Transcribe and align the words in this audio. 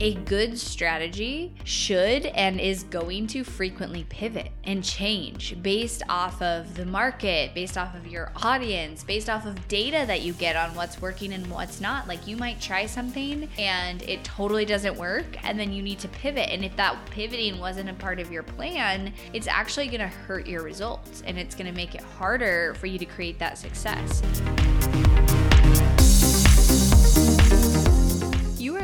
a 0.00 0.14
good 0.14 0.58
strategy 0.58 1.52
should 1.64 2.26
and 2.26 2.60
is 2.60 2.84
going 2.84 3.26
to 3.26 3.42
frequently 3.42 4.04
pivot 4.08 4.50
and 4.64 4.84
change 4.84 5.60
based 5.62 6.02
off 6.08 6.40
of 6.40 6.76
the 6.76 6.86
market, 6.86 7.54
based 7.54 7.76
off 7.76 7.94
of 7.94 8.06
your 8.06 8.30
audience, 8.36 9.02
based 9.02 9.28
off 9.28 9.44
of 9.44 9.66
data 9.68 10.04
that 10.06 10.20
you 10.22 10.32
get 10.34 10.56
on 10.56 10.74
what's 10.74 11.00
working 11.00 11.32
and 11.32 11.46
what's 11.48 11.80
not. 11.80 12.06
Like 12.06 12.26
you 12.26 12.36
might 12.36 12.60
try 12.60 12.86
something 12.86 13.48
and 13.58 14.02
it 14.02 14.22
totally 14.24 14.64
doesn't 14.64 14.96
work, 14.96 15.26
and 15.44 15.58
then 15.58 15.72
you 15.72 15.82
need 15.82 15.98
to 16.00 16.08
pivot. 16.08 16.48
And 16.50 16.64
if 16.64 16.76
that 16.76 16.96
pivoting 17.10 17.58
wasn't 17.58 17.90
a 17.90 17.94
part 17.94 18.20
of 18.20 18.30
your 18.30 18.42
plan, 18.42 19.12
it's 19.32 19.46
actually 19.46 19.88
going 19.88 20.00
to 20.00 20.08
hurt 20.08 20.46
your 20.46 20.62
results 20.62 21.22
and 21.26 21.38
it's 21.38 21.54
going 21.54 21.66
to 21.66 21.72
make 21.72 21.94
it 21.94 22.02
harder 22.02 22.74
for 22.74 22.86
you 22.86 22.98
to 22.98 23.06
create 23.06 23.38
that 23.38 23.58
success. 23.58 24.22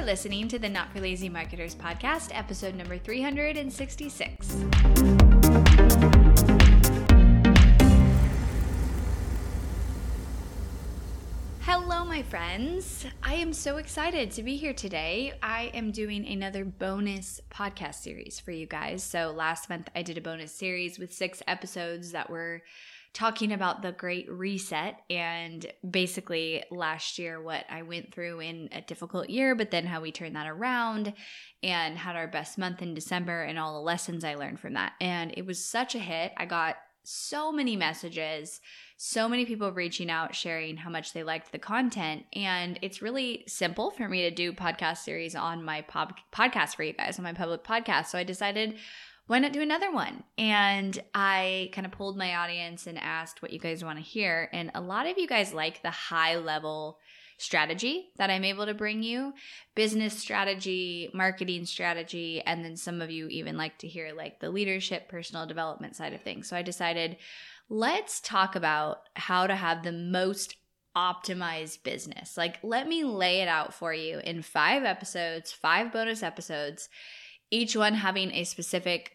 Listening 0.05 0.49
to 0.49 0.59
the 0.59 0.69
Not 0.69 0.93
for 0.93 1.01
Lazy 1.01 1.31
Marketers 1.31 1.75
podcast, 1.75 2.29
episode 2.37 2.75
number 2.75 2.99
366. 2.99 4.65
Hello, 11.61 12.05
my 12.05 12.23
friends. 12.23 13.07
I 13.23 13.35
am 13.35 13.55
so 13.55 13.79
excited 13.79 14.31
to 14.33 14.43
be 14.43 14.57
here 14.57 14.75
today. 14.75 15.33
I 15.43 15.71
am 15.73 15.91
doing 15.91 16.27
another 16.27 16.67
bonus 16.67 17.41
podcast 17.51 17.95
series 17.95 18.39
for 18.39 18.51
you 18.51 18.67
guys. 18.67 19.03
So, 19.03 19.33
last 19.35 19.71
month 19.71 19.89
I 19.97 20.03
did 20.03 20.19
a 20.19 20.21
bonus 20.21 20.53
series 20.53 20.99
with 20.99 21.15
six 21.15 21.43
episodes 21.47 22.13
that 22.13 22.29
were 22.29 22.61
talking 23.15 23.53
about 23.53 23.81
the 23.81 23.93
great 23.93 24.31
reset 24.31 25.01
and 25.09 25.65
basically 25.89 26.65
last 26.71 27.17
year 27.19 27.41
what 27.41 27.65
I 27.71 27.83
went 27.83 28.13
through 28.13 28.41
in 28.41 28.69
a 28.73 28.81
difficult 28.81 29.31
year, 29.31 29.55
but 29.55 29.71
then 29.71 29.87
how 29.87 30.01
we 30.01 30.11
turned 30.11 30.35
that 30.35 30.49
around 30.49 31.15
and 31.63 31.97
had 31.97 32.17
our 32.17 32.27
best 32.27 32.59
month 32.59 32.83
in 32.83 32.93
December 32.93 33.43
and 33.43 33.57
all 33.57 33.75
the 33.75 33.81
lessons 33.81 34.25
I 34.25 34.35
learned 34.35 34.59
from 34.59 34.75
that. 34.75 34.95
And 35.01 35.33
it 35.37 35.47
was 35.47 35.65
such 35.65 35.95
a 35.95 36.01
hit. 36.01 36.33
I 36.37 36.45
got 36.45 36.77
so 37.05 37.53
many 37.53 37.77
messages, 37.77 38.61
so 38.97 39.29
many 39.29 39.47
people 39.47 39.71
reaching 39.71 40.11
out, 40.11 40.35
sharing 40.35 40.77
how 40.77 40.91
much 40.91 41.13
they 41.13 41.23
liked 41.23 41.53
the 41.53 41.59
content. 41.59 42.25
And 42.33 42.79
it's 42.83 43.03
really 43.03 43.45
simple 43.47 43.91
for 43.91 44.09
me 44.09 44.23
to 44.23 44.31
do 44.31 44.53
podcast 44.53 44.99
series 44.99 45.37
on 45.37 45.63
my 45.63 45.83
pod- 45.83 46.15
podcast 46.33 46.75
for 46.75 46.83
you 46.83 46.95
guys 46.95 47.19
on 47.19 47.23
my 47.23 47.33
public 47.33 47.63
podcast. 47.63 48.07
So 48.07 48.19
I 48.19 48.25
decided 48.25 48.77
why 49.27 49.39
not 49.39 49.53
do 49.53 49.63
another 49.63 49.91
one? 49.91 50.23
And 50.37 50.99
I 51.15 51.71
kind 51.73 51.87
of 51.87 51.93
pulled 51.93 52.17
my 52.17 52.37
audience 52.37 52.87
and 52.87 52.99
asked 52.99 53.41
what 53.41 53.53
you 53.53 53.59
guys 53.59 53.85
want 53.85 53.99
to 53.99 54.05
hear. 54.05 54.51
And 54.53 54.71
a 54.75 54.81
lot 54.81 55.07
of 55.07 55.17
you 55.17 55.27
guys 55.27 55.55
like 55.55 55.83
the 55.83 55.91
high 55.91 56.37
level 56.37 56.99
strategy 57.39 58.11
that 58.17 58.31
I'm 58.31 58.45
able 58.45 58.67
to 58.67 58.75
bring 58.75 59.03
you 59.03 59.33
business 59.75 60.17
strategy, 60.17 61.11
marketing 61.15 61.65
strategy, 61.65 62.43
and 62.43 62.65
then 62.65 62.77
some 62.77 63.01
of 63.01 63.11
you 63.11 63.27
even 63.29 63.57
like 63.57 63.79
to 63.79 63.89
hear 63.89 64.13
like 64.15 64.41
the 64.41 64.51
leadership, 64.51 65.09
personal 65.09 65.47
development 65.47 65.97
side 65.97 66.13
of 66.13 66.21
things. 66.21 66.49
So 66.49 66.57
I 66.57 66.63
decided 66.63 67.17
let's 67.69 68.21
talk 68.21 68.55
about 68.55 68.99
how 69.17 69.47
to 69.47 69.57
have 69.57 69.83
the 69.83 69.93
most 69.93 70.57
optimized 70.97 71.83
business. 71.83 72.37
Like, 72.37 72.59
let 72.63 72.87
me 72.87 73.05
lay 73.05 73.41
it 73.41 73.49
out 73.49 73.75
for 73.75 73.93
you 73.93 74.21
in 74.21 74.43
five 74.43 74.85
episodes, 74.85 75.51
five 75.51 75.93
bonus 75.93 76.23
episodes 76.23 76.89
each 77.55 77.77
one 77.77 77.95
having 77.95 78.33
a 78.33 78.45
specific 78.45 79.13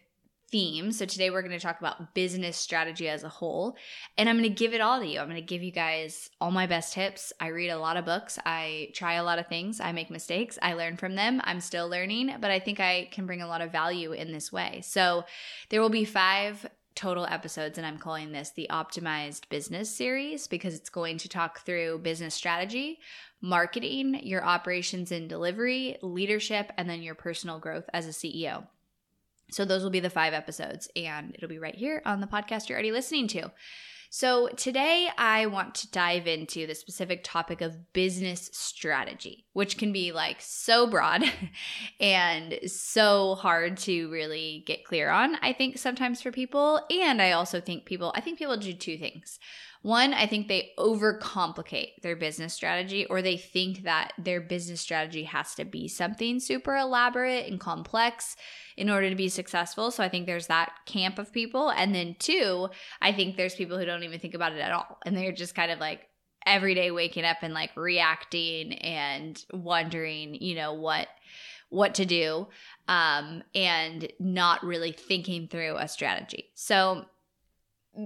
theme. 0.50 0.90
So 0.92 1.04
today 1.04 1.30
we're 1.30 1.42
going 1.42 1.52
to 1.52 1.60
talk 1.60 1.78
about 1.78 2.14
business 2.14 2.56
strategy 2.56 3.08
as 3.08 3.22
a 3.22 3.28
whole. 3.28 3.76
And 4.18 4.28
I'm 4.28 4.36
going 4.36 4.48
to 4.48 4.54
give 4.54 4.74
it 4.74 4.80
all 4.80 4.98
to 4.98 5.06
you. 5.06 5.20
I'm 5.20 5.28
going 5.28 5.36
to 5.36 5.42
give 5.42 5.62
you 5.62 5.70
guys 5.70 6.30
all 6.40 6.50
my 6.50 6.66
best 6.66 6.94
tips. 6.94 7.32
I 7.38 7.48
read 7.48 7.68
a 7.68 7.78
lot 7.78 7.96
of 7.96 8.04
books. 8.04 8.38
I 8.44 8.90
try 8.94 9.14
a 9.14 9.22
lot 9.22 9.38
of 9.38 9.46
things. 9.46 9.78
I 9.78 9.92
make 9.92 10.10
mistakes. 10.10 10.58
I 10.60 10.72
learn 10.72 10.96
from 10.96 11.14
them. 11.14 11.40
I'm 11.44 11.60
still 11.60 11.88
learning, 11.88 12.34
but 12.40 12.50
I 12.50 12.58
think 12.58 12.80
I 12.80 13.08
can 13.12 13.26
bring 13.26 13.42
a 13.42 13.46
lot 13.46 13.60
of 13.60 13.70
value 13.70 14.12
in 14.12 14.32
this 14.32 14.50
way. 14.50 14.80
So 14.82 15.24
there 15.68 15.80
will 15.80 15.90
be 15.90 16.04
five 16.04 16.66
total 16.96 17.26
episodes, 17.26 17.78
and 17.78 17.86
I'm 17.86 17.98
calling 17.98 18.32
this 18.32 18.50
the 18.50 18.66
Optimized 18.70 19.48
Business 19.48 19.94
Series 19.94 20.46
because 20.46 20.74
it's 20.74 20.90
going 20.90 21.18
to 21.18 21.28
talk 21.28 21.60
through 21.60 21.98
business 21.98 22.34
strategy, 22.34 22.98
marketing, 23.40 24.20
your 24.22 24.44
operations 24.44 25.12
and 25.12 25.28
delivery, 25.28 25.96
leadership, 26.02 26.72
and 26.76 26.88
then 26.88 27.02
your 27.02 27.14
personal 27.14 27.58
growth 27.58 27.84
as 27.92 28.06
a 28.06 28.10
CEO. 28.10 28.66
So, 29.50 29.64
those 29.64 29.82
will 29.82 29.90
be 29.90 30.00
the 30.00 30.10
five 30.10 30.32
episodes, 30.32 30.88
and 30.94 31.34
it'll 31.34 31.48
be 31.48 31.58
right 31.58 31.74
here 31.74 32.02
on 32.04 32.20
the 32.20 32.26
podcast 32.26 32.68
you're 32.68 32.76
already 32.76 32.92
listening 32.92 33.26
to. 33.28 33.50
So, 34.12 34.48
today 34.48 35.08
I 35.16 35.46
want 35.46 35.76
to 35.76 35.90
dive 35.92 36.26
into 36.26 36.66
the 36.66 36.74
specific 36.74 37.22
topic 37.22 37.60
of 37.60 37.92
business 37.92 38.50
strategy, 38.52 39.46
which 39.52 39.78
can 39.78 39.92
be 39.92 40.10
like 40.10 40.38
so 40.40 40.88
broad 40.88 41.22
and 42.00 42.58
so 42.66 43.36
hard 43.36 43.76
to 43.78 44.10
really 44.10 44.64
get 44.66 44.84
clear 44.84 45.10
on, 45.10 45.36
I 45.42 45.52
think, 45.52 45.78
sometimes 45.78 46.20
for 46.20 46.32
people. 46.32 46.80
And 46.90 47.22
I 47.22 47.30
also 47.30 47.60
think 47.60 47.84
people, 47.84 48.12
I 48.16 48.20
think 48.20 48.36
people 48.38 48.56
do 48.56 48.72
two 48.72 48.98
things. 48.98 49.38
One, 49.82 50.12
I 50.12 50.26
think 50.26 50.48
they 50.48 50.72
overcomplicate 50.78 52.02
their 52.02 52.16
business 52.16 52.52
strategy 52.52 53.06
or 53.06 53.22
they 53.22 53.38
think 53.38 53.84
that 53.84 54.12
their 54.18 54.40
business 54.40 54.80
strategy 54.80 55.24
has 55.24 55.54
to 55.54 55.64
be 55.64 55.88
something 55.88 56.38
super 56.38 56.76
elaborate 56.76 57.50
and 57.50 57.58
complex 57.58 58.36
in 58.76 58.90
order 58.90 59.08
to 59.08 59.16
be 59.16 59.30
successful. 59.30 59.90
So 59.90 60.04
I 60.04 60.10
think 60.10 60.26
there's 60.26 60.48
that 60.48 60.72
camp 60.84 61.18
of 61.18 61.32
people. 61.32 61.70
And 61.70 61.94
then 61.94 62.16
two, 62.18 62.68
I 63.00 63.12
think 63.12 63.36
there's 63.36 63.54
people 63.54 63.78
who 63.78 63.86
don't 63.86 64.02
even 64.02 64.20
think 64.20 64.34
about 64.34 64.52
it 64.52 64.60
at 64.60 64.72
all. 64.72 64.98
And 65.06 65.16
they're 65.16 65.32
just 65.32 65.54
kind 65.54 65.70
of 65.70 65.78
like, 65.78 66.06
every 66.46 66.74
day 66.74 66.90
waking 66.90 67.24
up 67.24 67.36
and 67.42 67.52
like 67.52 67.70
reacting 67.76 68.72
and 68.78 69.44
wondering, 69.52 70.34
you 70.34 70.54
know, 70.54 70.72
what 70.72 71.08
what 71.68 71.94
to 71.94 72.04
do 72.04 72.48
um 72.88 73.42
and 73.54 74.10
not 74.18 74.64
really 74.64 74.90
thinking 74.90 75.46
through 75.46 75.76
a 75.76 75.86
strategy. 75.86 76.50
So 76.54 77.04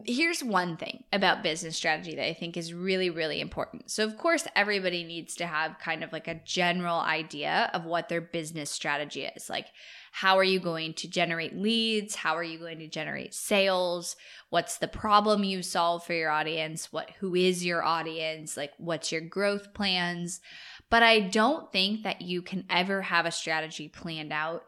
here's 0.06 0.42
one 0.42 0.76
thing 0.78 1.04
about 1.12 1.42
business 1.42 1.76
strategy 1.76 2.14
that 2.14 2.26
I 2.26 2.32
think 2.32 2.56
is 2.56 2.72
really, 2.72 3.10
really 3.10 3.40
important. 3.40 3.90
So, 3.90 4.04
of 4.04 4.16
course, 4.16 4.46
everybody 4.56 5.04
needs 5.04 5.34
to 5.36 5.46
have 5.46 5.78
kind 5.78 6.02
of 6.02 6.12
like 6.12 6.26
a 6.26 6.40
general 6.44 7.00
idea 7.00 7.70
of 7.74 7.84
what 7.84 8.08
their 8.08 8.22
business 8.22 8.70
strategy 8.70 9.24
is. 9.24 9.50
Like, 9.50 9.66
how 10.12 10.38
are 10.38 10.44
you 10.44 10.58
going 10.58 10.94
to 10.94 11.08
generate 11.08 11.56
leads? 11.56 12.14
How 12.14 12.34
are 12.34 12.42
you 12.42 12.58
going 12.58 12.78
to 12.78 12.88
generate 12.88 13.34
sales? 13.34 14.16
What's 14.48 14.78
the 14.78 14.88
problem 14.88 15.44
you 15.44 15.62
solve 15.62 16.04
for 16.04 16.14
your 16.14 16.30
audience? 16.30 16.90
What 16.90 17.10
who 17.18 17.34
is 17.34 17.64
your 17.64 17.84
audience? 17.84 18.56
Like, 18.56 18.72
what's 18.78 19.12
your 19.12 19.20
growth 19.20 19.74
plans? 19.74 20.40
But 20.88 21.02
I 21.02 21.20
don't 21.20 21.70
think 21.72 22.04
that 22.04 22.22
you 22.22 22.40
can 22.40 22.64
ever 22.70 23.02
have 23.02 23.26
a 23.26 23.30
strategy 23.30 23.88
planned 23.88 24.32
out 24.32 24.64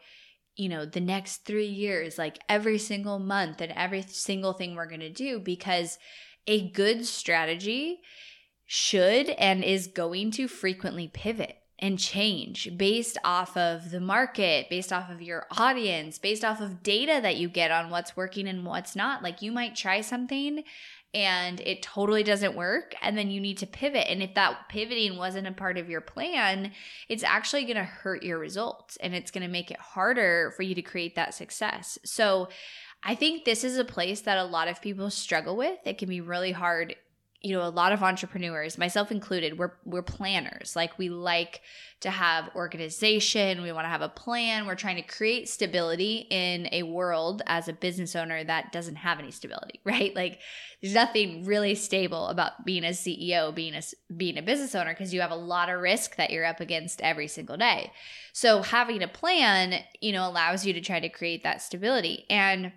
you 0.56 0.68
know, 0.68 0.86
the 0.86 1.00
next 1.00 1.44
three 1.44 1.66
years, 1.66 2.18
like 2.18 2.38
every 2.48 2.78
single 2.78 3.18
month 3.18 3.60
and 3.60 3.72
every 3.72 4.02
single 4.02 4.54
thing 4.54 4.74
we're 4.74 4.88
going 4.88 5.00
to 5.00 5.10
do 5.10 5.38
because 5.38 5.98
a 6.46 6.70
good 6.70 7.04
strategy 7.04 8.00
should 8.64 9.28
and 9.30 9.62
is 9.62 9.86
going 9.86 10.30
to 10.32 10.48
frequently 10.48 11.08
pivot 11.08 11.58
and 11.78 11.98
change 11.98 12.70
based 12.76 13.18
off 13.22 13.56
of 13.56 13.90
the 13.90 14.00
market, 14.00 14.70
based 14.70 14.92
off 14.92 15.10
of 15.10 15.20
your 15.20 15.46
audience, 15.58 16.18
based 16.18 16.44
off 16.44 16.60
of 16.60 16.82
data 16.82 17.20
that 17.22 17.36
you 17.36 17.48
get 17.48 17.70
on 17.70 17.90
what's 17.90 18.16
working 18.16 18.48
and 18.48 18.64
what's 18.64 18.96
not. 18.96 19.22
Like 19.22 19.42
you 19.42 19.52
might 19.52 19.76
try 19.76 20.00
something 20.00 20.64
and 21.16 21.60
it 21.60 21.82
totally 21.82 22.22
doesn't 22.22 22.54
work 22.54 22.94
and 23.00 23.16
then 23.16 23.30
you 23.30 23.40
need 23.40 23.56
to 23.56 23.66
pivot. 23.66 24.06
And 24.10 24.22
if 24.22 24.34
that 24.34 24.68
pivoting 24.68 25.16
wasn't 25.16 25.46
a 25.46 25.52
part 25.52 25.78
of 25.78 25.88
your 25.88 26.02
plan 26.02 26.72
it's 27.08 27.24
actually 27.24 27.64
going 27.64 27.76
to 27.76 27.84
hurt 27.84 28.22
your 28.22 28.38
results 28.38 28.96
and 28.98 29.14
it's 29.14 29.30
going 29.30 29.42
to 29.42 29.48
make 29.50 29.70
it 29.70 29.78
harder 29.78 30.52
for 30.56 30.62
you 30.62 30.74
to 30.74 30.82
create 30.82 31.14
that 31.16 31.34
success. 31.34 31.98
So 32.04 32.48
i 33.02 33.14
think 33.14 33.44
this 33.44 33.62
is 33.62 33.78
a 33.78 33.84
place 33.84 34.22
that 34.22 34.38
a 34.38 34.44
lot 34.44 34.68
of 34.68 34.82
people 34.82 35.10
struggle 35.10 35.56
with. 35.56 35.78
It 35.84 35.98
can 35.98 36.08
be 36.08 36.20
really 36.20 36.52
hard 36.52 36.96
you 37.42 37.54
know 37.54 37.66
a 37.66 37.68
lot 37.68 37.92
of 37.92 38.02
entrepreneurs 38.02 38.78
myself 38.78 39.10
included 39.12 39.58
we're 39.58 39.72
we're 39.84 40.02
planners. 40.02 40.74
Like 40.74 40.98
we 40.98 41.08
like 41.08 41.62
to 42.00 42.10
have 42.10 42.50
organization. 42.54 43.62
We 43.62 43.72
want 43.72 43.84
to 43.84 43.90
have 43.90 44.02
a 44.02 44.08
plan. 44.08 44.66
We're 44.66 44.74
trying 44.74 44.96
to 44.96 45.02
create 45.02 45.48
stability 45.48 46.26
in 46.30 46.68
a 46.72 46.82
world 46.82 47.42
as 47.46 47.68
a 47.68 47.72
business 47.72 48.14
owner 48.14 48.44
that 48.44 48.72
doesn't 48.72 48.96
have 48.96 49.18
any 49.18 49.30
stability 49.30 49.80
right? 49.84 50.14
Like 50.14 50.40
there's 50.82 50.94
nothing 50.94 51.44
really 51.44 51.74
stable 51.74 52.28
about 52.28 52.64
being 52.64 52.84
a 52.84 52.88
CEO 52.88 53.54
being 53.54 53.74
a 53.74 53.82
being 54.14 54.38
a 54.38 54.42
business 54.42 54.74
owner 54.74 54.92
because 54.92 55.14
you 55.14 55.20
have 55.20 55.30
a 55.30 55.36
lot 55.36 55.68
of 55.68 55.80
risk 55.80 56.16
that 56.16 56.30
you're 56.30 56.44
up 56.44 56.60
against 56.60 57.00
every 57.00 57.28
single 57.28 57.56
day. 57.56 57.92
So 58.32 58.62
having 58.62 59.02
a 59.02 59.08
plan 59.08 59.82
you 60.00 60.12
know 60.12 60.28
allows 60.28 60.66
you 60.66 60.72
to 60.72 60.80
try 60.80 61.00
to 61.00 61.08
create 61.08 61.42
that 61.44 61.62
stability. 61.62 62.26
And 62.28 62.72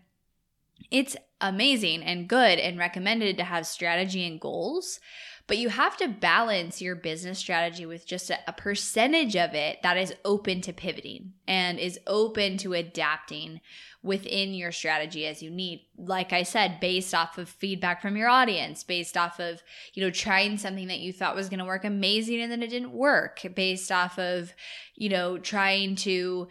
it's 0.91 1.15
amazing 1.41 2.03
and 2.03 2.27
good 2.27 2.59
and 2.59 2.77
recommended 2.77 3.37
to 3.37 3.43
have 3.43 3.65
strategy 3.65 4.25
and 4.25 4.39
goals. 4.39 4.99
but 5.47 5.57
you 5.57 5.69
have 5.69 5.97
to 5.97 6.07
balance 6.07 6.79
your 6.79 6.95
business 6.95 7.39
strategy 7.39 7.83
with 7.85 8.05
just 8.05 8.29
a, 8.29 8.37
a 8.47 8.53
percentage 8.53 9.35
of 9.35 9.55
it 9.55 9.81
that 9.81 9.97
is 9.97 10.13
open 10.23 10.61
to 10.61 10.71
pivoting 10.71 11.33
and 11.47 11.79
is 11.79 11.99
open 12.05 12.57
to 12.57 12.73
adapting 12.73 13.59
within 14.01 14.53
your 14.53 14.71
strategy 14.71 15.25
as 15.25 15.43
you 15.43 15.49
need 15.49 15.85
like 15.97 16.31
i 16.31 16.43
said 16.43 16.79
based 16.79 17.13
off 17.13 17.37
of 17.37 17.49
feedback 17.49 18.01
from 18.01 18.15
your 18.15 18.29
audience 18.29 18.83
based 18.83 19.17
off 19.17 19.39
of 19.39 19.61
you 19.93 20.01
know 20.01 20.09
trying 20.09 20.57
something 20.57 20.87
that 20.87 20.99
you 20.99 21.11
thought 21.11 21.35
was 21.35 21.49
going 21.49 21.59
to 21.59 21.65
work 21.65 21.83
amazing 21.83 22.39
and 22.39 22.51
then 22.51 22.63
it 22.63 22.69
didn't 22.69 22.93
work 22.93 23.45
based 23.55 23.91
off 23.91 24.17
of 24.17 24.53
you 24.95 25.09
know 25.09 25.37
trying 25.37 25.95
to 25.95 26.47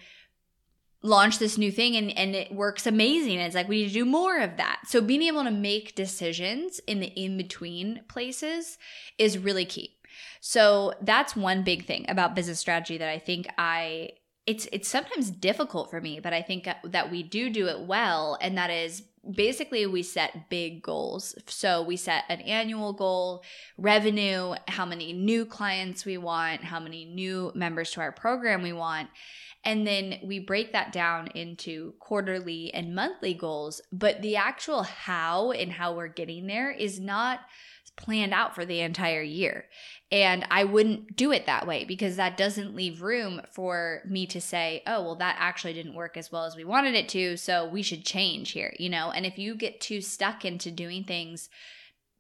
launch 1.03 1.39
this 1.39 1.57
new 1.57 1.71
thing 1.71 1.97
and, 1.97 2.11
and 2.17 2.35
it 2.35 2.53
works 2.53 2.87
amazing. 2.87 3.39
It's 3.39 3.55
like, 3.55 3.69
we 3.69 3.83
need 3.83 3.89
to 3.89 3.95
do 3.95 4.05
more 4.05 4.41
of 4.41 4.57
that. 4.57 4.81
So 4.87 5.01
being 5.01 5.23
able 5.23 5.45
to 5.45 5.51
make 5.51 5.95
decisions 5.95 6.81
in 6.87 7.01
the 7.01 7.07
in 7.07 7.37
between 7.37 8.03
places 8.09 8.79
is 9.17 9.39
really 9.39 9.65
key. 9.65 9.97
So 10.41 10.95
that's 11.01 11.37
one 11.37 11.63
big 11.63 11.87
thing 11.87 12.07
about 12.09 12.35
business 12.35 12.59
strategy 12.59 12.99
that 12.99 13.09
I 13.09 13.19
think 13.19 13.49
I 13.59 14.11
it's 14.47 14.67
it's 14.73 14.89
sometimes 14.89 15.31
difficult 15.31 15.91
for 15.91 16.01
me, 16.01 16.21
but 16.21 16.33
I 16.33 16.43
think 16.43 16.69
that 16.85 17.11
we 17.11 17.23
do 17.23 17.51
do 17.51 17.67
it 17.67 17.81
well 17.81 18.39
and 18.41 18.57
that 18.57 18.71
is 18.71 19.03
basically 19.31 19.87
we 19.87 20.03
set 20.03 20.49
big 20.49 20.83
goals. 20.83 21.35
So 21.47 21.83
we 21.83 21.97
set 21.97 22.25
an 22.29 22.41
annual 22.41 22.93
goal, 22.93 23.45
revenue, 23.77 24.55
how 24.67 24.87
many 24.87 25.13
new 25.13 25.45
clients 25.45 26.05
we 26.05 26.17
want, 26.19 26.65
how 26.65 26.81
many 26.81 27.05
new 27.05 27.53
members 27.55 27.91
to 27.93 28.01
our 28.01 28.13
program 28.13 28.63
we 28.63 28.73
want. 28.73 29.11
And 29.69 29.87
then 29.87 30.21
we 30.25 30.39
break 30.39 30.73
that 30.73 30.93
down 30.93 31.27
into 31.35 31.93
quarterly 32.01 32.73
and 32.73 32.95
monthly 32.95 33.35
goals. 33.35 33.83
But 33.93 34.23
the 34.23 34.37
actual 34.37 34.83
how 34.83 35.51
and 35.51 35.71
how 35.71 35.93
we're 35.93 36.09
getting 36.09 36.47
there 36.47 36.71
is 36.71 36.99
not 36.99 37.41
planned 37.95 38.33
out 38.33 38.55
for 38.55 38.65
the 38.65 38.81
entire 38.81 39.21
year. 39.21 39.67
And 40.11 40.47
I 40.51 40.65
wouldn't 40.65 41.17
do 41.17 41.33
it 41.33 41.45
that 41.45 41.67
way 41.67 41.85
because 41.85 42.17
that 42.17 42.39
doesn't 42.39 42.75
leave 42.75 43.03
room 43.03 43.43
for 43.53 44.01
me 44.09 44.27
to 44.29 44.41
say, 44.41 44.83
oh, 44.87 45.03
well, 45.03 45.17
that 45.17 45.37
actually 45.39 45.75
didn't 45.75 45.93
work 45.93 46.17
as 46.17 46.33
well 46.33 46.47
as 46.47 46.57
we 46.57 46.65
wanted 46.65 46.95
it 46.95 47.11
to. 47.11 47.37
So 47.37 47.69
we 47.69 47.83
should 47.83 48.07
change 48.07 48.53
here, 48.53 48.75
you 48.79 48.89
know? 48.89 49.11
And 49.11 49.27
if 49.27 49.37
you 49.37 49.55
get 49.55 49.83
too 49.83 50.01
stuck 50.01 50.47
into 50.47 50.71
doing 50.71 51.05
things 51.05 51.51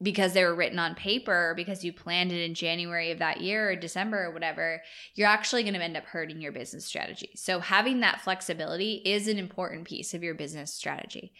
because 0.00 0.32
they 0.32 0.44
were 0.44 0.54
written 0.54 0.78
on 0.78 0.94
paper 0.94 1.54
because 1.56 1.84
you 1.84 1.92
planned 1.92 2.30
it 2.30 2.44
in 2.44 2.54
January 2.54 3.10
of 3.10 3.18
that 3.18 3.40
year 3.40 3.70
or 3.70 3.76
December 3.76 4.26
or 4.26 4.30
whatever, 4.30 4.80
you're 5.14 5.26
actually 5.26 5.62
going 5.62 5.74
to 5.74 5.82
end 5.82 5.96
up 5.96 6.04
hurting 6.04 6.40
your 6.40 6.52
business 6.52 6.86
strategy. 6.86 7.30
So, 7.34 7.60
having 7.60 8.00
that 8.00 8.20
flexibility 8.20 9.02
is 9.04 9.26
an 9.28 9.38
important 9.38 9.86
piece 9.86 10.14
of 10.14 10.22
your 10.22 10.34
business 10.34 10.72
strategy. 10.72 11.32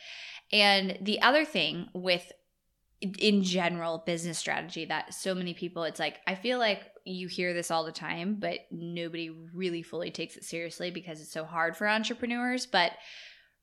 And 0.53 0.99
the 1.03 1.21
other 1.23 1.45
thing 1.45 1.89
with 1.93 2.33
in 3.01 3.45
general 3.45 4.03
business 4.07 4.39
strategy 4.39 4.85
that 4.87 5.15
so 5.15 5.33
many 5.33 5.55
people 5.55 5.85
it's 5.85 6.01
like 6.01 6.17
I 6.27 6.35
feel 6.35 6.59
like 6.59 6.83
you 7.05 7.29
hear 7.29 7.55
this 7.55 7.71
all 7.71 7.85
the 7.85 7.93
time 7.93 8.39
but 8.41 8.59
nobody 8.73 9.31
really 9.55 9.83
fully 9.83 10.11
takes 10.11 10.37
it 10.37 10.43
seriously 10.43 10.91
because 10.91 11.21
it's 11.21 11.31
so 11.31 11.45
hard 11.45 11.77
for 11.77 11.89
entrepreneurs 11.89 12.67
but 12.67 12.91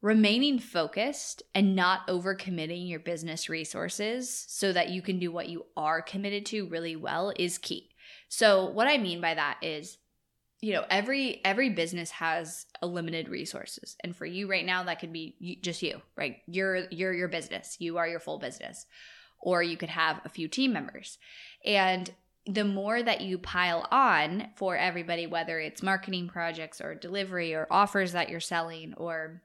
remaining 0.02 0.60
focused 0.60 1.42
and 1.54 1.76
not 1.76 2.08
overcommitting 2.08 2.88
your 2.88 3.00
business 3.00 3.50
resources 3.50 4.46
so 4.48 4.72
that 4.72 4.90
you 4.90 5.02
can 5.02 5.20
do 5.20 5.32
what 5.32 5.50
you 5.50 5.66
are 5.76 6.02
committed 6.02 6.46
to 6.46 6.68
really 6.68 6.96
well 6.96 7.34
is 7.38 7.58
key. 7.58 7.90
So 8.28 8.70
what 8.70 8.88
I 8.88 8.98
mean 8.98 9.22
by 9.22 9.34
that 9.34 9.58
is 9.62 9.98
you 10.62 10.74
know 10.74 10.86
every 10.90 11.42
every 11.44 11.70
business 11.70 12.12
has 12.12 12.66
a 12.82 12.88
limited 12.88 13.30
resources. 13.30 13.96
And 14.04 14.16
for 14.16 14.26
you 14.26 14.50
right 14.50 14.66
now 14.66 14.84
that 14.84 15.00
could 15.00 15.14
be 15.14 15.58
just 15.62 15.82
you 15.82 16.02
right? 16.16 16.38
You're 16.48 16.88
you're 16.92 17.14
your 17.14 17.28
business. 17.28 17.78
You 17.80 17.98
are 17.98 18.08
your 18.08 18.20
full 18.20 18.40
business. 18.40 18.86
Or 19.40 19.62
you 19.62 19.78
could 19.78 19.90
have 19.90 20.22
a 20.26 20.30
few 20.30 20.48
team 20.48 20.74
members. 20.74 21.18
And 21.64 22.12
the 22.48 22.64
more 22.64 23.02
that 23.02 23.22
you 23.22 23.38
pile 23.38 23.88
on 23.92 24.50
for 24.56 24.78
everybody 24.78 25.26
whether 25.28 25.60
it's 25.60 25.82
marketing 25.82 26.28
projects 26.28 26.80
or 26.80 26.96
delivery 26.96 27.54
or 27.54 27.68
offers 27.72 28.12
that 28.12 28.30
you're 28.30 28.40
selling 28.40 28.94
or 28.96 29.42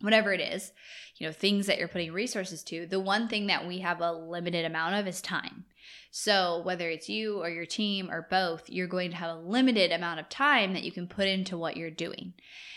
whatever 0.00 0.32
it 0.32 0.40
is, 0.40 0.72
you 1.16 1.26
know, 1.26 1.32
things 1.32 1.66
that 1.66 1.78
you're 1.78 1.88
putting 1.88 2.12
resources 2.12 2.62
to, 2.64 2.86
the 2.86 3.00
one 3.00 3.28
thing 3.28 3.46
that 3.46 3.66
we 3.66 3.80
have 3.80 4.00
a 4.00 4.12
limited 4.12 4.64
amount 4.64 4.94
of 4.94 5.06
is 5.06 5.20
time. 5.20 5.64
So, 6.10 6.62
whether 6.64 6.88
it's 6.88 7.08
you 7.08 7.40
or 7.40 7.48
your 7.48 7.66
team 7.66 8.10
or 8.10 8.26
both, 8.28 8.68
you're 8.68 8.88
going 8.88 9.10
to 9.10 9.16
have 9.16 9.36
a 9.36 9.40
limited 9.40 9.92
amount 9.92 10.18
of 10.18 10.28
time 10.28 10.72
that 10.72 10.82
you 10.82 10.90
can 10.90 11.06
put 11.06 11.28
into 11.28 11.56
what 11.56 11.76
you're 11.76 11.90
doing. 11.90 12.34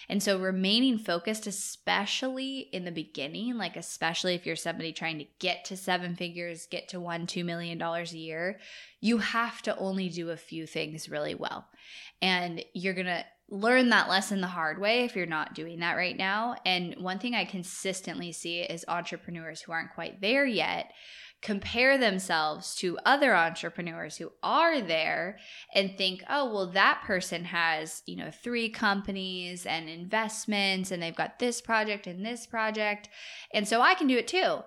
And 0.07 0.21
so, 0.21 0.37
remaining 0.37 0.99
focused, 0.99 1.47
especially 1.47 2.69
in 2.71 2.85
the 2.85 2.91
beginning, 2.91 3.57
like 3.57 3.75
especially 3.75 4.35
if 4.35 4.45
you're 4.45 4.55
somebody 4.55 4.93
trying 4.93 5.17
to 5.17 5.25
get 5.39 5.65
to 5.65 5.77
seven 5.77 6.15
figures, 6.15 6.67
get 6.69 6.89
to 6.89 6.99
one, 6.99 7.25
two 7.25 7.43
million 7.43 7.79
dollars 7.79 8.13
a 8.13 8.19
year, 8.19 8.59
you 9.01 9.17
have 9.17 9.61
to 9.63 9.75
only 9.77 10.09
do 10.09 10.29
a 10.29 10.37
few 10.37 10.67
things 10.67 11.09
really 11.09 11.33
well. 11.33 11.65
And 12.21 12.63
you're 12.73 12.93
going 12.93 13.07
to 13.07 13.25
learn 13.53 13.89
that 13.89 14.09
lesson 14.09 14.41
the 14.41 14.47
hard 14.47 14.79
way 14.79 15.03
if 15.03 15.15
you're 15.15 15.27
not 15.27 15.53
doing 15.53 15.79
that 15.79 15.93
right 15.93 16.17
now. 16.17 16.55
And 16.65 16.95
one 16.97 17.19
thing 17.19 17.35
I 17.35 17.45
consistently 17.45 18.31
see 18.31 18.61
is 18.61 18.83
entrepreneurs 18.87 19.61
who 19.61 19.71
aren't 19.71 19.93
quite 19.93 20.21
there 20.21 20.45
yet 20.45 20.91
compare 21.43 21.97
themselves 21.97 22.73
to 22.73 22.97
other 23.05 23.35
entrepreneurs 23.35 24.15
who 24.15 24.31
are 24.41 24.81
there 24.81 25.37
and 25.75 25.97
think, 25.97 26.23
oh, 26.29 26.51
well, 26.51 26.67
that 26.67 27.03
person 27.05 27.43
has, 27.43 28.01
you 28.05 28.15
know, 28.15 28.31
three 28.31 28.69
companies 28.69 29.65
and 29.65 29.89
investments 29.89 30.89
and 30.89 31.03
they've 31.03 31.15
got 31.15 31.39
this 31.39 31.59
project 31.59 32.07
and 32.07 32.25
this 32.25 32.47
project. 32.47 33.09
And 33.53 33.67
so 33.67 33.81
I 33.81 33.93
can 33.93 34.07
do 34.07 34.17
it 34.17 34.27
too. 34.27 34.59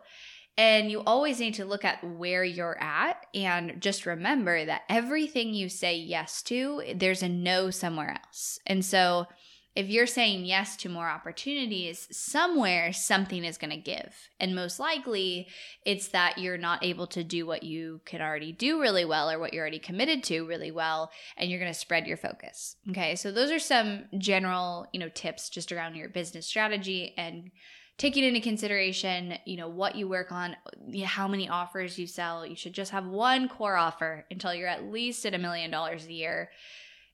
And 0.58 0.90
you 0.90 1.02
always 1.02 1.38
need 1.38 1.54
to 1.54 1.66
look 1.66 1.84
at 1.84 2.02
where 2.02 2.42
you're 2.42 2.80
at 2.80 3.26
and 3.34 3.80
just 3.80 4.06
remember 4.06 4.64
that 4.64 4.82
everything 4.88 5.52
you 5.52 5.68
say 5.68 5.96
yes 5.96 6.42
to, 6.44 6.82
there's 6.94 7.22
a 7.22 7.28
no 7.28 7.70
somewhere 7.70 8.18
else. 8.24 8.58
And 8.66 8.82
so 8.82 9.26
if 9.74 9.88
you're 9.88 10.06
saying 10.06 10.46
yes 10.46 10.74
to 10.78 10.88
more 10.88 11.06
opportunities, 11.06 12.08
somewhere 12.10 12.94
something 12.94 13.44
is 13.44 13.58
going 13.58 13.70
to 13.70 13.76
give. 13.76 14.14
And 14.40 14.54
most 14.54 14.80
likely, 14.80 15.48
it's 15.84 16.08
that 16.08 16.38
you're 16.38 16.56
not 16.56 16.82
able 16.82 17.06
to 17.08 17.22
do 17.22 17.44
what 17.44 17.62
you 17.62 18.00
can 18.06 18.22
already 18.22 18.52
do 18.52 18.80
really 18.80 19.04
well 19.04 19.30
or 19.30 19.38
what 19.38 19.52
you're 19.52 19.60
already 19.60 19.78
committed 19.78 20.24
to 20.24 20.46
really 20.46 20.70
well, 20.70 21.10
and 21.36 21.50
you're 21.50 21.60
going 21.60 21.70
to 21.70 21.78
spread 21.78 22.06
your 22.06 22.16
focus. 22.16 22.76
Okay, 22.88 23.16
so 23.16 23.30
those 23.30 23.50
are 23.50 23.58
some 23.58 24.04
general, 24.16 24.86
you 24.94 25.00
know, 25.00 25.10
tips 25.10 25.50
just 25.50 25.70
around 25.70 25.94
your 25.94 26.08
business 26.08 26.46
strategy 26.46 27.12
and 27.18 27.50
taking 27.98 28.24
into 28.24 28.40
consideration, 28.40 29.38
you 29.46 29.56
know, 29.56 29.68
what 29.68 29.96
you 29.96 30.06
work 30.08 30.30
on, 30.30 30.56
how 31.04 31.26
many 31.26 31.48
offers 31.48 31.98
you 31.98 32.06
sell. 32.06 32.46
You 32.46 32.56
should 32.56 32.74
just 32.74 32.92
have 32.92 33.06
one 33.06 33.48
core 33.48 33.76
offer 33.76 34.26
until 34.30 34.54
you're 34.54 34.68
at 34.68 34.84
least 34.84 35.24
at 35.24 35.34
a 35.34 35.38
million 35.38 35.70
dollars 35.70 36.06
a 36.06 36.12
year. 36.12 36.50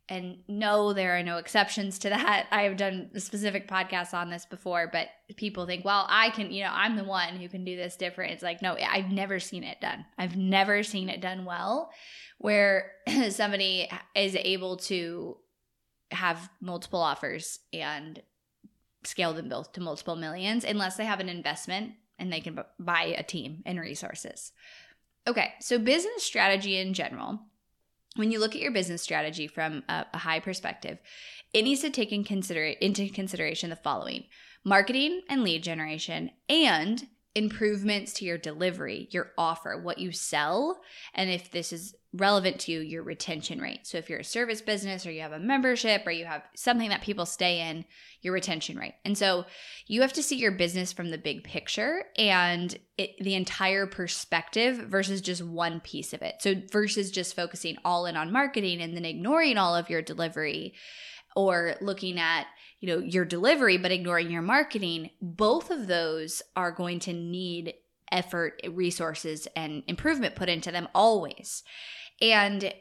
And 0.08 0.38
no, 0.48 0.92
there 0.92 1.16
are 1.16 1.22
no 1.22 1.38
exceptions 1.38 2.00
to 2.00 2.08
that. 2.08 2.48
I 2.50 2.62
have 2.62 2.76
done 2.76 3.10
specific 3.16 3.68
podcasts 3.68 4.12
on 4.12 4.28
this 4.28 4.44
before, 4.44 4.88
but 4.92 5.08
people 5.36 5.66
think, 5.66 5.84
well, 5.84 6.04
I 6.08 6.30
can, 6.30 6.50
you 6.50 6.64
know, 6.64 6.72
I'm 6.72 6.96
the 6.96 7.04
one 7.04 7.36
who 7.36 7.48
can 7.48 7.64
do 7.64 7.76
this 7.76 7.96
different. 7.96 8.32
It's 8.32 8.42
like, 8.42 8.60
no, 8.60 8.76
I've 8.76 9.10
never 9.10 9.38
seen 9.38 9.62
it 9.62 9.80
done. 9.80 10.04
I've 10.18 10.36
never 10.36 10.82
seen 10.82 11.08
it 11.08 11.20
done 11.20 11.44
well 11.44 11.92
where 12.38 12.90
somebody 13.30 13.88
is 14.16 14.34
able 14.34 14.78
to 14.78 15.36
have 16.10 16.50
multiple 16.60 17.00
offers 17.00 17.60
and 17.72 18.20
scale 19.04 19.32
them 19.32 19.48
both 19.48 19.72
to 19.72 19.80
multiple 19.80 20.16
millions 20.16 20.64
unless 20.64 20.96
they 20.96 21.04
have 21.04 21.20
an 21.20 21.28
investment 21.28 21.92
and 22.18 22.32
they 22.32 22.40
can 22.40 22.54
b- 22.54 22.62
buy 22.78 23.14
a 23.16 23.22
team 23.22 23.62
and 23.66 23.80
resources. 23.80 24.52
Okay, 25.26 25.54
so 25.60 25.78
business 25.78 26.22
strategy 26.22 26.78
in 26.78 26.94
general, 26.94 27.40
when 28.16 28.30
you 28.30 28.38
look 28.38 28.54
at 28.54 28.60
your 28.60 28.72
business 28.72 29.02
strategy 29.02 29.46
from 29.46 29.82
a, 29.88 30.06
a 30.12 30.18
high 30.18 30.40
perspective, 30.40 30.98
it 31.52 31.62
needs 31.62 31.80
to 31.80 31.90
take 31.90 32.12
in 32.12 32.24
consider- 32.24 32.64
into 32.66 33.08
consideration 33.08 33.70
the 33.70 33.76
following 33.76 34.24
marketing 34.64 35.22
and 35.28 35.42
lead 35.42 35.62
generation 35.62 36.30
and 36.48 37.08
improvements 37.34 38.12
to 38.14 38.24
your 38.24 38.38
delivery, 38.38 39.08
your 39.10 39.32
offer, 39.38 39.80
what 39.80 39.98
you 39.98 40.12
sell, 40.12 40.80
and 41.14 41.30
if 41.30 41.50
this 41.50 41.72
is 41.72 41.94
relevant 42.14 42.60
to 42.60 42.72
you, 42.72 42.80
your 42.80 43.02
retention 43.02 43.58
rate. 43.58 43.86
So 43.86 43.96
if 43.96 44.10
you're 44.10 44.18
a 44.18 44.24
service 44.24 44.60
business 44.60 45.06
or 45.06 45.10
you 45.10 45.22
have 45.22 45.32
a 45.32 45.38
membership 45.38 46.06
or 46.06 46.10
you 46.10 46.26
have 46.26 46.42
something 46.54 46.90
that 46.90 47.00
people 47.00 47.24
stay 47.24 47.70
in, 47.70 47.86
your 48.20 48.34
retention 48.34 48.76
rate. 48.76 48.94
And 49.04 49.16
so 49.16 49.46
you 49.86 50.02
have 50.02 50.12
to 50.12 50.22
see 50.22 50.36
your 50.36 50.52
business 50.52 50.92
from 50.92 51.10
the 51.10 51.18
big 51.18 51.42
picture 51.42 52.04
and 52.18 52.78
it, 52.98 53.16
the 53.18 53.34
entire 53.34 53.86
perspective 53.86 54.76
versus 54.76 55.22
just 55.22 55.42
one 55.42 55.80
piece 55.80 56.12
of 56.12 56.20
it. 56.20 56.36
So 56.40 56.54
versus 56.70 57.10
just 57.10 57.34
focusing 57.34 57.76
all 57.84 58.04
in 58.04 58.16
on 58.16 58.30
marketing 58.30 58.82
and 58.82 58.94
then 58.94 59.06
ignoring 59.06 59.56
all 59.56 59.74
of 59.74 59.88
your 59.88 60.02
delivery 60.02 60.74
or 61.36 61.74
looking 61.80 62.18
at 62.18 62.46
you 62.80 62.88
know 62.88 62.98
your 62.98 63.24
delivery 63.24 63.78
but 63.78 63.92
ignoring 63.92 64.30
your 64.30 64.42
marketing 64.42 65.10
both 65.20 65.70
of 65.70 65.86
those 65.86 66.42
are 66.56 66.72
going 66.72 66.98
to 66.98 67.12
need 67.12 67.74
effort 68.12 68.60
resources 68.70 69.48
and 69.56 69.82
improvement 69.88 70.36
put 70.36 70.48
into 70.48 70.70
them 70.70 70.86
always. 70.94 71.64
And 72.20 72.72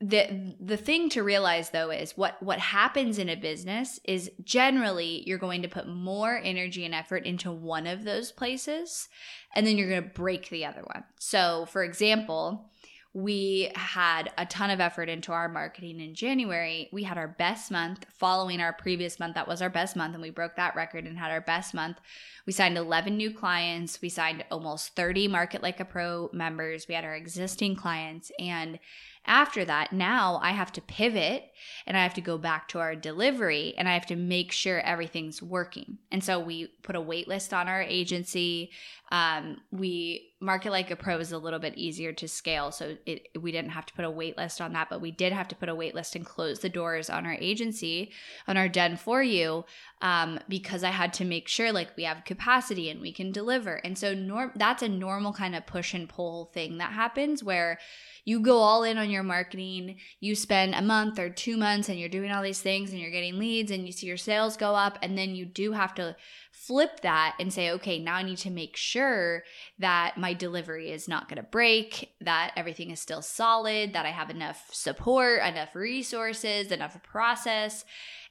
the 0.00 0.54
the 0.58 0.78
thing 0.78 1.10
to 1.10 1.22
realize 1.22 1.70
though 1.70 1.90
is 1.90 2.16
what 2.16 2.42
what 2.42 2.58
happens 2.58 3.18
in 3.18 3.28
a 3.28 3.34
business 3.34 4.00
is 4.04 4.30
generally 4.42 5.22
you're 5.26 5.36
going 5.36 5.60
to 5.60 5.68
put 5.68 5.86
more 5.86 6.40
energy 6.42 6.86
and 6.86 6.94
effort 6.94 7.26
into 7.26 7.52
one 7.52 7.86
of 7.86 8.04
those 8.04 8.32
places 8.32 9.10
and 9.54 9.66
then 9.66 9.76
you're 9.76 9.90
going 9.90 10.02
to 10.02 10.08
break 10.08 10.48
the 10.48 10.64
other 10.64 10.80
one. 10.80 11.04
So 11.18 11.66
for 11.66 11.84
example 11.84 12.70
we 13.12 13.72
had 13.74 14.32
a 14.38 14.46
ton 14.46 14.70
of 14.70 14.78
effort 14.78 15.08
into 15.08 15.32
our 15.32 15.48
marketing 15.48 16.00
in 16.00 16.14
January. 16.14 16.88
We 16.92 17.02
had 17.02 17.18
our 17.18 17.26
best 17.26 17.70
month 17.70 18.06
following 18.12 18.60
our 18.60 18.72
previous 18.72 19.18
month. 19.18 19.34
That 19.34 19.48
was 19.48 19.60
our 19.60 19.70
best 19.70 19.96
month, 19.96 20.14
and 20.14 20.22
we 20.22 20.30
broke 20.30 20.54
that 20.56 20.76
record 20.76 21.06
and 21.06 21.18
had 21.18 21.32
our 21.32 21.40
best 21.40 21.74
month. 21.74 21.98
We 22.46 22.52
signed 22.52 22.78
11 22.78 23.16
new 23.16 23.32
clients. 23.32 24.00
We 24.00 24.10
signed 24.10 24.44
almost 24.52 24.94
30 24.94 25.26
Market 25.26 25.60
Like 25.60 25.80
a 25.80 25.84
Pro 25.84 26.30
members. 26.32 26.86
We 26.86 26.94
had 26.94 27.04
our 27.04 27.16
existing 27.16 27.74
clients. 27.74 28.30
And 28.38 28.78
after 29.26 29.64
that, 29.64 29.92
now 29.92 30.40
I 30.42 30.52
have 30.52 30.72
to 30.72 30.80
pivot 30.80 31.44
and 31.86 31.96
I 31.96 32.02
have 32.02 32.14
to 32.14 32.20
go 32.20 32.38
back 32.38 32.68
to 32.68 32.78
our 32.78 32.96
delivery 32.96 33.74
and 33.76 33.88
I 33.88 33.92
have 33.92 34.06
to 34.06 34.16
make 34.16 34.50
sure 34.50 34.80
everything's 34.80 35.42
working. 35.42 35.98
And 36.10 36.24
so 36.24 36.40
we 36.40 36.68
put 36.82 36.96
a 36.96 37.00
wait 37.00 37.28
list 37.28 37.52
on 37.52 37.68
our 37.68 37.82
agency. 37.82 38.70
Um, 39.12 39.58
we 39.70 40.32
market 40.40 40.70
like 40.70 40.90
a 40.90 40.96
pro 40.96 41.18
is 41.18 41.32
a 41.32 41.38
little 41.38 41.58
bit 41.58 41.76
easier 41.76 42.12
to 42.14 42.26
scale. 42.26 42.72
So 42.72 42.96
it, 43.04 43.28
we 43.38 43.52
didn't 43.52 43.72
have 43.72 43.84
to 43.86 43.94
put 43.94 44.06
a 44.06 44.10
wait 44.10 44.38
list 44.38 44.60
on 44.60 44.72
that, 44.72 44.88
but 44.88 45.02
we 45.02 45.10
did 45.10 45.34
have 45.34 45.48
to 45.48 45.54
put 45.54 45.68
a 45.68 45.74
wait 45.74 45.94
list 45.94 46.16
and 46.16 46.24
close 46.24 46.60
the 46.60 46.70
doors 46.70 47.10
on 47.10 47.26
our 47.26 47.36
agency, 47.40 48.12
on 48.48 48.56
our 48.56 48.68
done 48.68 48.96
for 48.96 49.22
you, 49.22 49.64
um, 50.00 50.40
because 50.48 50.82
I 50.82 50.90
had 50.90 51.12
to 51.14 51.26
make 51.26 51.46
sure 51.46 51.72
like 51.72 51.94
we 51.96 52.04
have 52.04 52.24
capacity 52.24 52.88
and 52.88 53.00
we 53.02 53.12
can 53.12 53.32
deliver. 53.32 53.74
And 53.76 53.98
so 53.98 54.14
norm 54.14 54.52
that's 54.56 54.82
a 54.82 54.88
normal 54.88 55.34
kind 55.34 55.54
of 55.54 55.66
push 55.66 55.92
and 55.92 56.08
pull 56.08 56.46
thing 56.46 56.78
that 56.78 56.92
happens 56.92 57.44
where 57.44 57.78
you 58.24 58.40
go 58.40 58.58
all 58.58 58.84
in 58.84 58.98
on 58.98 59.10
your 59.10 59.22
marketing, 59.22 59.96
you 60.20 60.34
spend 60.34 60.74
a 60.74 60.82
month 60.82 61.18
or 61.18 61.30
two 61.30 61.56
months 61.56 61.88
and 61.88 61.98
you're 61.98 62.08
doing 62.08 62.30
all 62.30 62.42
these 62.42 62.60
things 62.60 62.90
and 62.90 63.00
you're 63.00 63.10
getting 63.10 63.38
leads 63.38 63.70
and 63.70 63.86
you 63.86 63.92
see 63.92 64.06
your 64.06 64.16
sales 64.16 64.56
go 64.56 64.74
up, 64.74 64.98
and 65.02 65.16
then 65.16 65.34
you 65.34 65.44
do 65.44 65.72
have 65.72 65.94
to 65.94 66.16
flip 66.52 67.00
that 67.00 67.36
and 67.40 67.52
say, 67.52 67.70
okay, 67.70 67.98
now 67.98 68.16
I 68.16 68.22
need 68.22 68.38
to 68.38 68.50
make 68.50 68.76
sure 68.76 69.42
that 69.78 70.18
my 70.18 70.34
delivery 70.34 70.90
is 70.90 71.08
not 71.08 71.28
going 71.28 71.36
to 71.36 71.42
break, 71.42 72.12
that 72.20 72.52
everything 72.56 72.90
is 72.90 73.00
still 73.00 73.22
solid, 73.22 73.92
that 73.92 74.06
I 74.06 74.10
have 74.10 74.30
enough 74.30 74.68
support, 74.72 75.42
enough 75.42 75.74
resources, 75.74 76.70
enough 76.70 77.02
process. 77.02 77.84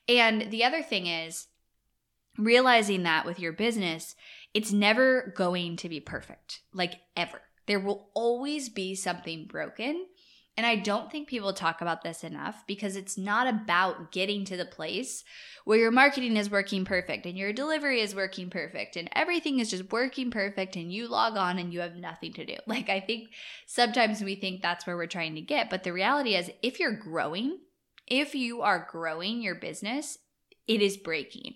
And 0.08 0.51
the 0.51 0.63
other 0.63 0.81
thing 0.81 1.08
is, 1.08 1.48
realizing 2.38 3.03
that 3.03 3.25
with 3.25 3.39
your 3.39 3.51
business, 3.51 4.15
it's 4.53 4.72
never 4.72 5.34
going 5.36 5.75
to 5.77 5.89
be 5.89 6.00
perfect, 6.00 6.62
like 6.74 7.00
ever. 7.17 7.41
There 7.69 7.79
will 7.79 8.09
always 8.15 8.67
be 8.67 8.95
something 8.95 9.45
broken. 9.45 10.07
And 10.57 10.65
I 10.65 10.75
don't 10.75 11.11
think 11.11 11.27
people 11.27 11.53
talk 11.53 11.81
about 11.81 12.01
this 12.01 12.23
enough 12.23 12.63
because 12.65 12.95
it's 12.95 13.15
not 13.15 13.45
about 13.45 14.11
getting 14.11 14.43
to 14.45 14.57
the 14.57 14.65
place 14.65 15.23
where 15.65 15.77
your 15.77 15.91
marketing 15.91 16.35
is 16.35 16.49
working 16.49 16.83
perfect 16.83 17.27
and 17.27 17.38
your 17.38 17.53
delivery 17.53 18.01
is 18.01 18.15
working 18.15 18.49
perfect 18.49 18.95
and 18.95 19.07
everything 19.13 19.59
is 19.59 19.69
just 19.69 19.91
working 19.91 20.31
perfect 20.31 20.75
and 20.77 20.91
you 20.91 21.07
log 21.07 21.38
on 21.38 21.59
and 21.59 21.71
you 21.71 21.81
have 21.81 21.95
nothing 21.95 22.33
to 22.33 22.45
do. 22.45 22.55
Like, 22.65 22.89
I 22.89 23.01
think 23.01 23.29
sometimes 23.67 24.23
we 24.23 24.33
think 24.33 24.63
that's 24.63 24.88
where 24.88 24.97
we're 24.97 25.05
trying 25.05 25.35
to 25.35 25.41
get. 25.41 25.69
But 25.69 25.83
the 25.83 25.93
reality 25.93 26.33
is, 26.33 26.49
if 26.63 26.79
you're 26.79 26.91
growing, 26.91 27.59
if 28.07 28.33
you 28.33 28.63
are 28.63 28.88
growing 28.89 29.43
your 29.43 29.55
business, 29.55 30.17
it 30.67 30.81
is 30.81 30.97
breaking. 30.97 31.53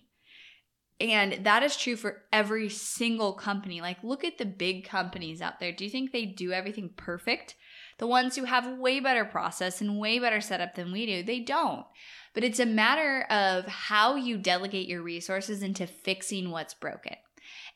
And 0.99 1.45
that 1.45 1.63
is 1.63 1.75
true 1.75 1.95
for 1.95 2.21
every 2.31 2.69
single 2.69 3.33
company. 3.33 3.81
Like, 3.81 4.03
look 4.03 4.23
at 4.23 4.37
the 4.37 4.45
big 4.45 4.87
companies 4.87 5.41
out 5.41 5.59
there. 5.59 5.71
Do 5.71 5.83
you 5.83 5.89
think 5.89 6.11
they 6.11 6.25
do 6.25 6.51
everything 6.51 6.91
perfect? 6.95 7.55
The 7.97 8.07
ones 8.07 8.35
who 8.35 8.45
have 8.45 8.77
way 8.77 8.99
better 8.99 9.25
process 9.25 9.81
and 9.81 9.99
way 9.99 10.19
better 10.19 10.41
setup 10.41 10.75
than 10.75 10.91
we 10.91 11.05
do, 11.05 11.23
they 11.23 11.39
don't. 11.39 11.85
But 12.33 12.43
it's 12.43 12.59
a 12.59 12.65
matter 12.65 13.23
of 13.29 13.65
how 13.67 14.15
you 14.15 14.37
delegate 14.37 14.87
your 14.87 15.01
resources 15.01 15.61
into 15.61 15.87
fixing 15.87 16.51
what's 16.51 16.73
broken 16.73 17.15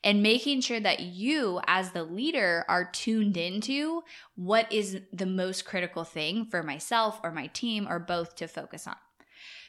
and 0.03 0.23
making 0.23 0.61
sure 0.61 0.79
that 0.79 0.99
you, 0.99 1.59
as 1.67 1.91
the 1.91 2.03
leader, 2.03 2.65
are 2.67 2.89
tuned 2.91 3.37
into 3.37 4.03
what 4.35 4.71
is 4.71 5.01
the 5.11 5.25
most 5.25 5.65
critical 5.65 6.03
thing 6.03 6.45
for 6.45 6.63
myself 6.63 7.19
or 7.23 7.31
my 7.31 7.47
team 7.47 7.87
or 7.87 7.99
both 7.99 8.35
to 8.35 8.47
focus 8.47 8.87
on. 8.87 8.95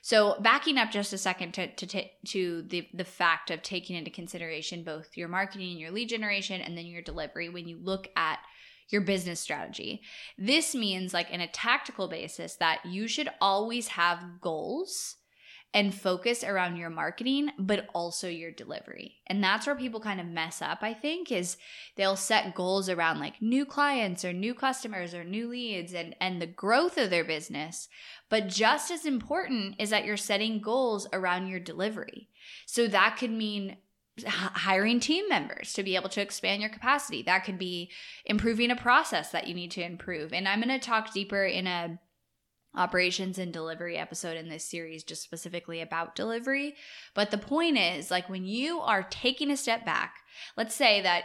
So 0.02 0.36
backing 0.40 0.78
up 0.78 0.90
just 0.90 1.12
a 1.12 1.18
second 1.18 1.52
to 1.54 1.68
to 1.74 2.04
to 2.26 2.62
the 2.62 2.88
the 2.94 3.04
fact 3.04 3.50
of 3.50 3.62
taking 3.62 3.96
into 3.96 4.10
consideration 4.10 4.84
both 4.84 5.16
your 5.16 5.28
marketing 5.28 5.70
and 5.70 5.80
your 5.80 5.90
lead 5.90 6.08
generation 6.08 6.60
and 6.60 6.76
then 6.76 6.86
your 6.86 7.02
delivery 7.02 7.48
when 7.48 7.68
you 7.68 7.78
look 7.82 8.08
at 8.16 8.38
your 8.88 9.02
business 9.02 9.40
strategy. 9.40 10.00
This 10.38 10.74
means 10.74 11.12
like 11.12 11.30
in 11.30 11.40
a 11.40 11.48
tactical 11.48 12.08
basis 12.08 12.56
that 12.56 12.80
you 12.86 13.06
should 13.06 13.28
always 13.40 13.88
have 13.88 14.40
goals 14.40 15.16
and 15.74 15.94
focus 15.94 16.42
around 16.42 16.76
your 16.76 16.90
marketing 16.90 17.50
but 17.58 17.88
also 17.94 18.28
your 18.28 18.50
delivery. 18.50 19.16
And 19.26 19.44
that's 19.44 19.66
where 19.66 19.76
people 19.76 20.00
kind 20.00 20.20
of 20.20 20.26
mess 20.26 20.62
up 20.62 20.78
i 20.82 20.94
think 20.94 21.30
is 21.30 21.56
they'll 21.96 22.16
set 22.16 22.54
goals 22.54 22.88
around 22.88 23.20
like 23.20 23.40
new 23.42 23.66
clients 23.66 24.24
or 24.24 24.32
new 24.32 24.54
customers 24.54 25.14
or 25.14 25.24
new 25.24 25.48
leads 25.48 25.92
and 25.92 26.16
and 26.20 26.40
the 26.40 26.46
growth 26.46 26.96
of 26.96 27.10
their 27.10 27.24
business. 27.24 27.88
But 28.28 28.48
just 28.48 28.90
as 28.90 29.04
important 29.04 29.76
is 29.78 29.90
that 29.90 30.04
you're 30.04 30.16
setting 30.16 30.60
goals 30.60 31.06
around 31.12 31.48
your 31.48 31.60
delivery. 31.60 32.28
So 32.66 32.86
that 32.88 33.16
could 33.18 33.30
mean 33.30 33.76
hiring 34.26 35.00
team 35.00 35.28
members 35.28 35.72
to 35.74 35.82
be 35.82 35.94
able 35.94 36.08
to 36.08 36.20
expand 36.20 36.60
your 36.60 36.70
capacity. 36.70 37.22
That 37.22 37.44
could 37.44 37.58
be 37.58 37.90
improving 38.24 38.70
a 38.70 38.76
process 38.76 39.30
that 39.30 39.46
you 39.46 39.54
need 39.54 39.70
to 39.72 39.84
improve. 39.84 40.32
And 40.32 40.48
i'm 40.48 40.60
going 40.60 40.68
to 40.68 40.84
talk 40.84 41.12
deeper 41.12 41.44
in 41.44 41.66
a 41.66 41.98
operations 42.78 43.38
and 43.38 43.52
delivery 43.52 43.98
episode 43.98 44.36
in 44.36 44.48
this 44.48 44.64
series 44.64 45.02
just 45.02 45.22
specifically 45.22 45.80
about 45.80 46.14
delivery. 46.14 46.76
But 47.14 47.30
the 47.30 47.38
point 47.38 47.76
is, 47.76 48.10
like, 48.10 48.28
when 48.28 48.44
you 48.44 48.80
are 48.80 49.02
taking 49.10 49.50
a 49.50 49.56
step 49.56 49.84
back, 49.84 50.14
let's 50.56 50.74
say 50.74 51.02
that 51.02 51.24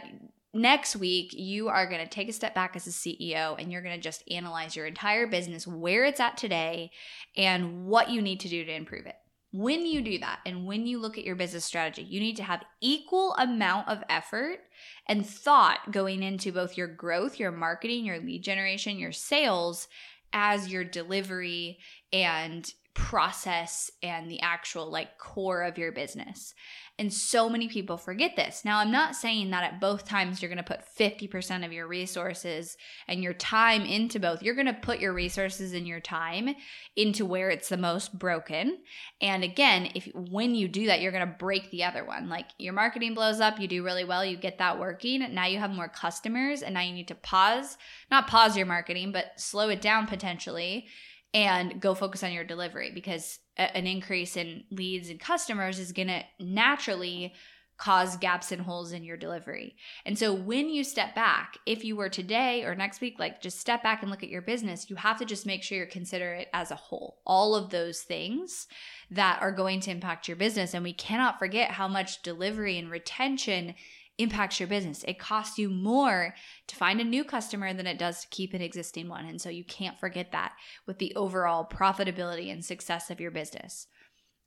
next 0.52 0.96
week 0.96 1.32
you 1.32 1.68
are 1.68 1.88
going 1.88 2.02
to 2.02 2.08
take 2.08 2.28
a 2.28 2.32
step 2.32 2.54
back 2.54 2.76
as 2.76 2.86
a 2.86 2.90
CEO 2.90 3.60
and 3.60 3.72
you're 3.72 3.82
going 3.82 3.96
to 3.96 4.02
just 4.02 4.24
analyze 4.30 4.76
your 4.76 4.86
entire 4.86 5.26
business, 5.26 5.66
where 5.66 6.04
it's 6.04 6.20
at 6.20 6.36
today, 6.36 6.90
and 7.36 7.86
what 7.86 8.10
you 8.10 8.20
need 8.20 8.40
to 8.40 8.48
do 8.48 8.64
to 8.64 8.74
improve 8.74 9.06
it. 9.06 9.16
When 9.56 9.86
you 9.86 10.02
do 10.02 10.18
that 10.18 10.40
and 10.44 10.66
when 10.66 10.84
you 10.84 10.98
look 10.98 11.16
at 11.16 11.22
your 11.22 11.36
business 11.36 11.64
strategy, 11.64 12.02
you 12.02 12.18
need 12.18 12.36
to 12.38 12.42
have 12.42 12.64
equal 12.80 13.34
amount 13.34 13.88
of 13.88 14.02
effort 14.08 14.58
and 15.06 15.24
thought 15.24 15.92
going 15.92 16.24
into 16.24 16.50
both 16.50 16.76
your 16.76 16.88
growth, 16.88 17.38
your 17.38 17.52
marketing, 17.52 18.04
your 18.04 18.18
lead 18.18 18.42
generation, 18.42 18.98
your 18.98 19.12
sales 19.12 19.86
as 20.34 20.68
your 20.68 20.84
delivery 20.84 21.78
and 22.12 22.70
process 22.94 23.90
and 24.02 24.30
the 24.30 24.40
actual 24.40 24.90
like 24.90 25.18
core 25.18 25.62
of 25.62 25.78
your 25.78 25.92
business. 25.92 26.54
And 26.96 27.12
so 27.12 27.48
many 27.48 27.68
people 27.68 27.96
forget 27.96 28.36
this. 28.36 28.64
Now, 28.64 28.78
I'm 28.78 28.92
not 28.92 29.16
saying 29.16 29.50
that 29.50 29.64
at 29.64 29.80
both 29.80 30.06
times 30.06 30.40
you're 30.40 30.48
going 30.48 30.62
to 30.62 30.62
put 30.62 30.84
50% 30.96 31.64
of 31.64 31.72
your 31.72 31.88
resources 31.88 32.76
and 33.08 33.20
your 33.20 33.34
time 33.34 33.82
into 33.82 34.20
both. 34.20 34.44
You're 34.44 34.54
going 34.54 34.68
to 34.68 34.74
put 34.74 35.00
your 35.00 35.12
resources 35.12 35.72
and 35.72 35.88
your 35.88 35.98
time 35.98 36.54
into 36.94 37.26
where 37.26 37.50
it's 37.50 37.68
the 37.68 37.76
most 37.76 38.16
broken. 38.16 38.78
And 39.20 39.42
again, 39.42 39.90
if 39.96 40.08
when 40.14 40.54
you 40.54 40.68
do 40.68 40.86
that, 40.86 41.00
you're 41.00 41.10
going 41.10 41.26
to 41.26 41.36
break 41.36 41.72
the 41.72 41.82
other 41.82 42.04
one. 42.04 42.28
Like 42.28 42.46
your 42.58 42.74
marketing 42.74 43.14
blows 43.14 43.40
up, 43.40 43.58
you 43.58 43.66
do 43.66 43.82
really 43.82 44.04
well, 44.04 44.24
you 44.24 44.36
get 44.36 44.58
that 44.58 44.78
working. 44.78 45.34
Now 45.34 45.46
you 45.46 45.58
have 45.58 45.70
more 45.70 45.88
customers 45.88 46.62
and 46.62 46.74
now 46.74 46.82
you 46.82 46.92
need 46.92 47.08
to 47.08 47.16
pause, 47.16 47.76
not 48.08 48.28
pause 48.28 48.56
your 48.56 48.66
marketing, 48.66 49.10
but 49.10 49.32
slow 49.36 49.68
it 49.68 49.80
down 49.80 50.06
potentially 50.06 50.86
and 51.34 51.80
go 51.80 51.94
focus 51.94 52.22
on 52.22 52.32
your 52.32 52.44
delivery 52.44 52.92
because 52.94 53.40
an 53.56 53.86
increase 53.86 54.36
in 54.36 54.64
leads 54.70 55.10
and 55.10 55.20
customers 55.20 55.78
is 55.80 55.92
going 55.92 56.08
to 56.08 56.22
naturally 56.38 57.34
cause 57.76 58.16
gaps 58.18 58.52
and 58.52 58.62
holes 58.62 58.92
in 58.92 59.02
your 59.02 59.16
delivery. 59.16 59.74
And 60.06 60.16
so 60.16 60.32
when 60.32 60.68
you 60.68 60.84
step 60.84 61.12
back, 61.16 61.58
if 61.66 61.84
you 61.84 61.96
were 61.96 62.08
today 62.08 62.62
or 62.62 62.76
next 62.76 63.00
week, 63.00 63.16
like 63.18 63.42
just 63.42 63.58
step 63.58 63.82
back 63.82 64.00
and 64.00 64.12
look 64.12 64.22
at 64.22 64.28
your 64.28 64.42
business, 64.42 64.88
you 64.88 64.94
have 64.94 65.18
to 65.18 65.24
just 65.24 65.44
make 65.44 65.64
sure 65.64 65.78
you 65.78 65.86
consider 65.86 66.34
it 66.34 66.48
as 66.52 66.70
a 66.70 66.76
whole. 66.76 67.20
All 67.26 67.56
of 67.56 67.70
those 67.70 68.02
things 68.02 68.68
that 69.10 69.42
are 69.42 69.50
going 69.50 69.80
to 69.80 69.90
impact 69.90 70.28
your 70.28 70.36
business. 70.36 70.72
And 70.72 70.84
we 70.84 70.92
cannot 70.92 71.40
forget 71.40 71.72
how 71.72 71.88
much 71.88 72.22
delivery 72.22 72.78
and 72.78 72.90
retention 72.90 73.74
impacts 74.18 74.60
your 74.60 74.68
business. 74.68 75.04
It 75.08 75.18
costs 75.18 75.58
you 75.58 75.68
more 75.68 76.34
to 76.68 76.76
find 76.76 77.00
a 77.00 77.04
new 77.04 77.24
customer 77.24 77.72
than 77.72 77.86
it 77.86 77.98
does 77.98 78.22
to 78.22 78.28
keep 78.28 78.54
an 78.54 78.62
existing 78.62 79.08
one. 79.08 79.26
And 79.26 79.40
so 79.40 79.48
you 79.48 79.64
can't 79.64 79.98
forget 79.98 80.32
that 80.32 80.52
with 80.86 80.98
the 80.98 81.14
overall 81.16 81.66
profitability 81.66 82.52
and 82.52 82.64
success 82.64 83.10
of 83.10 83.20
your 83.20 83.30
business. 83.30 83.86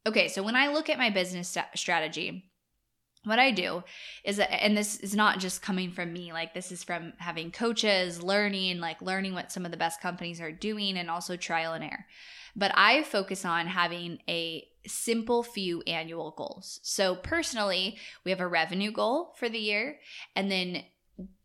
Okay, 0.06 0.30
so 0.30 0.42
when 0.42 0.56
I 0.56 0.68
look 0.68 0.90
at 0.90 0.98
my 0.98 1.10
business 1.10 1.50
st- 1.50 1.66
strategy, 1.76 2.46
what 3.26 3.40
I 3.40 3.52
do 3.52 3.84
is, 4.24 4.40
and 4.40 4.78
this 4.78 5.02
is 5.02 5.14
not 5.14 5.40
just 5.40 5.62
coming 5.62 5.92
from 5.92 6.14
me, 6.14 6.32
like 6.32 6.54
this 6.54 6.72
is 6.72 6.84
from 6.84 7.12
having 7.18 7.52
coaches, 7.52 8.24
learning, 8.24 8.80
like 8.80 9.02
learning 9.02 9.34
what 9.34 9.52
some 9.52 9.66
of 9.66 9.72
the 9.72 9.78
best 9.78 10.00
companies 10.00 10.40
are 10.40 10.52
doing, 10.52 10.98
and 10.98 11.10
also 11.10 11.36
trial 11.36 11.74
and 11.74 11.84
error. 11.84 12.06
But 12.56 12.72
I 12.76 13.04
focus 13.04 13.44
on 13.44 13.68
having 13.68 14.20
a 14.30 14.66
simple 14.88 15.44
few 15.44 15.82
annual 15.84 16.32
goals. 16.32 16.79
So, 16.84 17.15
personally, 17.15 17.98
we 18.24 18.32
have 18.32 18.39
a 18.39 18.48
revenue 18.48 18.91
goal 18.91 19.34
for 19.38 19.50
the 19.50 19.60
year, 19.60 20.00
and 20.36 20.51
then 20.51 20.84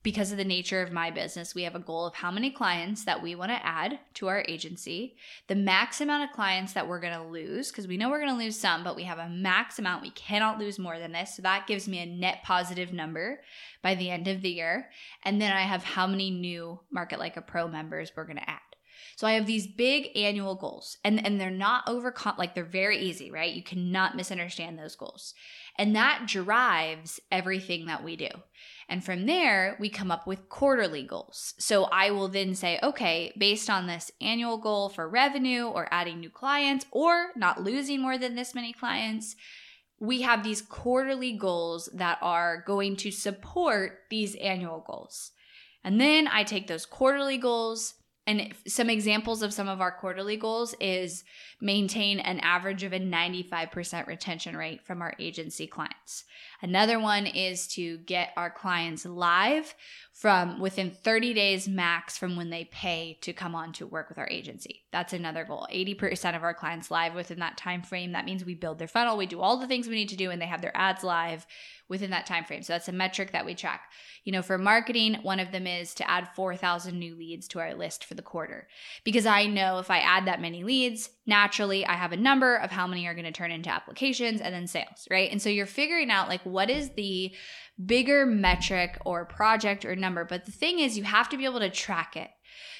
because 0.02 0.32
of 0.32 0.38
the 0.38 0.44
nature 0.44 0.82
of 0.82 0.92
my 0.92 1.10
business, 1.10 1.54
we 1.54 1.62
have 1.62 1.76
a 1.76 1.80
goal 1.80 2.06
of 2.06 2.14
how 2.14 2.30
many 2.30 2.50
clients 2.50 3.04
that 3.04 3.22
we 3.22 3.34
want 3.34 3.50
to 3.50 3.66
add 3.66 4.00
to 4.14 4.26
our 4.26 4.44
agency, 4.48 5.16
the 5.46 5.54
max 5.54 6.00
amount 6.00 6.24
of 6.24 6.34
clients 6.34 6.72
that 6.72 6.88
we're 6.88 7.00
going 7.00 7.16
to 7.16 7.24
lose, 7.24 7.70
because 7.70 7.86
we 7.86 7.96
know 7.96 8.10
we're 8.10 8.20
going 8.20 8.36
to 8.36 8.44
lose 8.44 8.58
some, 8.58 8.82
but 8.82 8.96
we 8.96 9.04
have 9.04 9.18
a 9.18 9.28
max 9.28 9.78
amount. 9.78 10.02
We 10.02 10.10
cannot 10.10 10.58
lose 10.58 10.78
more 10.78 10.98
than 10.98 11.12
this. 11.12 11.36
So 11.36 11.42
that 11.42 11.68
gives 11.68 11.86
me 11.86 12.00
a 12.00 12.06
net 12.06 12.40
positive 12.42 12.92
number 12.92 13.42
by 13.80 13.94
the 13.94 14.10
end 14.10 14.26
of 14.26 14.42
the 14.42 14.50
year. 14.50 14.90
And 15.24 15.40
then 15.40 15.52
I 15.52 15.62
have 15.62 15.84
how 15.84 16.06
many 16.06 16.30
new 16.30 16.80
Market 16.90 17.20
Like 17.20 17.36
a 17.36 17.42
Pro 17.42 17.68
members 17.68 18.12
we're 18.16 18.26
going 18.26 18.38
to 18.38 18.50
add. 18.50 18.58
So 19.22 19.28
I 19.28 19.34
have 19.34 19.46
these 19.46 19.68
big 19.68 20.08
annual 20.16 20.56
goals 20.56 20.96
and, 21.04 21.24
and 21.24 21.40
they're 21.40 21.48
not 21.48 21.88
over 21.88 22.12
like 22.38 22.56
they're 22.56 22.64
very 22.64 22.98
easy, 22.98 23.30
right? 23.30 23.54
You 23.54 23.62
cannot 23.62 24.16
misunderstand 24.16 24.76
those 24.76 24.96
goals. 24.96 25.32
And 25.78 25.94
that 25.94 26.24
drives 26.26 27.20
everything 27.30 27.86
that 27.86 28.02
we 28.02 28.16
do. 28.16 28.26
And 28.88 29.04
from 29.04 29.26
there, 29.26 29.76
we 29.78 29.90
come 29.90 30.10
up 30.10 30.26
with 30.26 30.48
quarterly 30.48 31.04
goals. 31.04 31.54
So 31.60 31.84
I 31.84 32.10
will 32.10 32.26
then 32.26 32.56
say, 32.56 32.80
okay, 32.82 33.32
based 33.38 33.70
on 33.70 33.86
this 33.86 34.10
annual 34.20 34.58
goal 34.58 34.88
for 34.88 35.08
revenue 35.08 35.66
or 35.66 35.86
adding 35.92 36.18
new 36.18 36.28
clients 36.28 36.86
or 36.90 37.28
not 37.36 37.62
losing 37.62 38.02
more 38.02 38.18
than 38.18 38.34
this 38.34 38.56
many 38.56 38.72
clients, 38.72 39.36
we 40.00 40.22
have 40.22 40.42
these 40.42 40.62
quarterly 40.62 41.38
goals 41.38 41.88
that 41.94 42.18
are 42.22 42.64
going 42.66 42.96
to 42.96 43.12
support 43.12 44.00
these 44.10 44.34
annual 44.34 44.82
goals. 44.84 45.30
And 45.84 46.00
then 46.00 46.26
I 46.26 46.42
take 46.42 46.66
those 46.66 46.86
quarterly 46.86 47.38
goals 47.38 47.94
and 48.26 48.54
some 48.68 48.88
examples 48.88 49.42
of 49.42 49.52
some 49.52 49.68
of 49.68 49.80
our 49.80 49.90
quarterly 49.90 50.36
goals 50.36 50.74
is 50.80 51.24
maintain 51.60 52.20
an 52.20 52.38
average 52.40 52.84
of 52.84 52.92
a 52.92 53.00
95% 53.00 54.06
retention 54.06 54.56
rate 54.56 54.84
from 54.86 55.02
our 55.02 55.14
agency 55.18 55.66
clients. 55.66 56.24
Another 56.60 57.00
one 57.00 57.26
is 57.26 57.66
to 57.68 57.98
get 57.98 58.30
our 58.36 58.50
clients 58.50 59.04
live 59.04 59.74
from 60.22 60.60
within 60.60 60.88
30 60.88 61.34
days 61.34 61.66
max 61.66 62.16
from 62.16 62.36
when 62.36 62.48
they 62.48 62.64
pay 62.66 63.18
to 63.22 63.32
come 63.32 63.56
on 63.56 63.72
to 63.72 63.84
work 63.84 64.08
with 64.08 64.18
our 64.18 64.28
agency. 64.28 64.84
That's 64.92 65.12
another 65.12 65.42
goal. 65.42 65.66
80% 65.68 66.36
of 66.36 66.44
our 66.44 66.54
clients 66.54 66.92
live 66.92 67.16
within 67.16 67.40
that 67.40 67.56
time 67.56 67.82
frame. 67.82 68.12
That 68.12 68.24
means 68.24 68.44
we 68.44 68.54
build 68.54 68.78
their 68.78 68.86
funnel, 68.86 69.16
we 69.16 69.26
do 69.26 69.40
all 69.40 69.56
the 69.56 69.66
things 69.66 69.88
we 69.88 69.96
need 69.96 70.10
to 70.10 70.16
do 70.16 70.30
and 70.30 70.40
they 70.40 70.46
have 70.46 70.62
their 70.62 70.76
ads 70.76 71.02
live 71.02 71.44
within 71.88 72.10
that 72.10 72.24
time 72.26 72.44
frame. 72.44 72.62
So 72.62 72.72
that's 72.72 72.86
a 72.86 72.92
metric 72.92 73.32
that 73.32 73.44
we 73.44 73.56
track. 73.56 73.90
You 74.22 74.30
know, 74.30 74.42
for 74.42 74.58
marketing, 74.58 75.18
one 75.22 75.40
of 75.40 75.50
them 75.50 75.66
is 75.66 75.92
to 75.94 76.08
add 76.08 76.28
4,000 76.36 76.96
new 76.96 77.16
leads 77.16 77.48
to 77.48 77.58
our 77.58 77.74
list 77.74 78.04
for 78.04 78.14
the 78.14 78.22
quarter. 78.22 78.68
Because 79.02 79.26
I 79.26 79.46
know 79.46 79.80
if 79.80 79.90
I 79.90 79.98
add 79.98 80.26
that 80.26 80.40
many 80.40 80.62
leads, 80.62 81.10
naturally 81.26 81.86
I 81.86 81.94
have 81.94 82.12
a 82.12 82.16
number 82.16 82.56
of 82.56 82.70
how 82.70 82.86
many 82.86 83.06
are 83.06 83.14
going 83.14 83.24
to 83.24 83.32
turn 83.32 83.50
into 83.50 83.70
applications 83.70 84.40
and 84.40 84.54
then 84.54 84.66
sales, 84.66 85.06
right? 85.10 85.30
And 85.30 85.40
so 85.40 85.48
you're 85.48 85.66
figuring 85.66 86.10
out 86.10 86.28
like 86.28 86.42
what 86.42 86.70
is 86.70 86.90
the 86.90 87.32
bigger 87.84 88.26
metric 88.26 88.98
or 89.04 89.24
project 89.24 89.84
or 89.84 89.96
number. 89.96 90.24
But 90.24 90.46
the 90.46 90.52
thing 90.52 90.78
is, 90.78 90.98
you 90.98 91.04
have 91.04 91.28
to 91.30 91.36
be 91.36 91.44
able 91.44 91.60
to 91.60 91.70
track 91.70 92.16
it. 92.16 92.30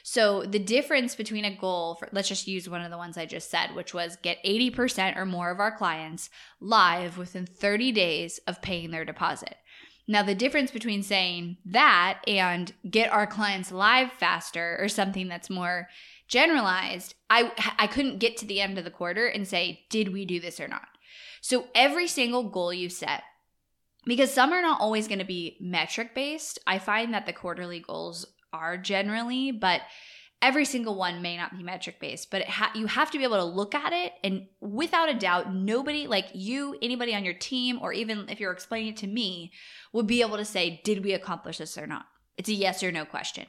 So 0.03 0.43
the 0.43 0.59
difference 0.59 1.15
between 1.15 1.45
a 1.45 1.57
goal 1.57 1.95
for 1.95 2.09
let's 2.13 2.29
just 2.29 2.49
use 2.49 2.69
one 2.69 2.83
of 2.83 2.91
the 2.91 2.99
ones 2.99 3.17
I 3.17 3.27
just 3.27 3.51
said, 3.51 3.75
which 3.75 3.95
was 3.95 4.17
get 4.23 4.43
80% 4.45 5.17
or 5.17 5.25
more 5.25 5.51
of 5.51 5.61
our 5.61 5.75
clients 5.77 6.29
live 6.61 7.17
within 7.19 7.47
30 7.47 7.93
days 7.93 8.41
of 8.47 8.63
paying 8.63 8.91
their 8.91 9.05
deposit. 9.05 9.57
Now 10.09 10.23
the 10.23 10.35
difference 10.35 10.73
between 10.73 11.03
saying 11.03 11.59
that 11.67 12.21
and 12.27 12.73
get 12.91 13.13
our 13.13 13.27
clients 13.27 13.71
live 13.71 14.11
faster 14.13 14.77
or 14.81 14.89
something 14.89 15.29
that's 15.29 15.49
more 15.49 15.89
generalized, 16.29 17.14
I 17.29 17.52
I 17.79 17.87
couldn't 17.87 18.19
get 18.19 18.37
to 18.38 18.47
the 18.47 18.61
end 18.61 18.79
of 18.79 18.85
the 18.85 18.91
quarter 18.91 19.26
and 19.26 19.47
say 19.47 19.87
did 19.91 20.12
we 20.12 20.25
do 20.25 20.41
this 20.41 20.61
or 20.61 20.69
not. 20.69 20.88
So 21.41 21.67
every 21.75 22.07
single 22.07 22.49
goal 22.49 22.73
you 22.73 22.88
set 22.88 23.25
because 24.05 24.33
some 24.33 24.52
are 24.52 24.62
not 24.62 24.81
always 24.81 25.09
going 25.09 25.19
to 25.21 25.25
be 25.25 25.57
metric 25.61 26.14
based. 26.14 26.59
I 26.67 26.79
find 26.79 27.14
that 27.14 27.26
the 27.26 27.33
quarterly 27.33 27.81
goals 27.81 28.26
are 28.52 28.76
generally, 28.76 29.52
but 29.52 29.83
every 30.41 30.64
single 30.64 30.97
one 30.97 31.23
may 31.23 31.37
not 31.37 31.57
be 31.57 31.62
metric 31.62 32.00
based, 32.00 32.31
but 32.31 32.43
ha- 32.43 32.73
you 32.75 32.87
have 32.87 33.11
to 33.12 33.19
be 33.19 33.25
able 33.25 33.37
to 33.37 33.45
look 33.45 33.75
at 33.75 33.93
it 33.93 34.12
and 34.25 34.47
without 34.61 35.09
a 35.09 35.14
doubt, 35.14 35.55
nobody 35.55 36.09
like 36.09 36.26
you, 36.35 36.76
anybody 36.83 37.14
on 37.14 37.25
your 37.25 37.35
team, 37.35 37.79
or 37.81 37.93
even 37.93 38.29
if 38.29 38.41
you're 38.41 38.52
explaining 38.52 38.88
it 38.88 38.97
to 38.99 39.07
me, 39.07 39.52
would 39.93 40.07
be 40.07 40.21
able 40.21 40.37
to 40.37 40.45
say, 40.45 40.81
did 40.85 41.05
we 41.05 41.12
accomplish 41.12 41.59
this 41.59 41.79
or 41.79 41.87
not? 41.87 42.07
It's 42.37 42.49
a 42.49 42.55
yes 42.55 42.83
or 42.83 42.91
no 42.91 43.05
question. 43.05 43.47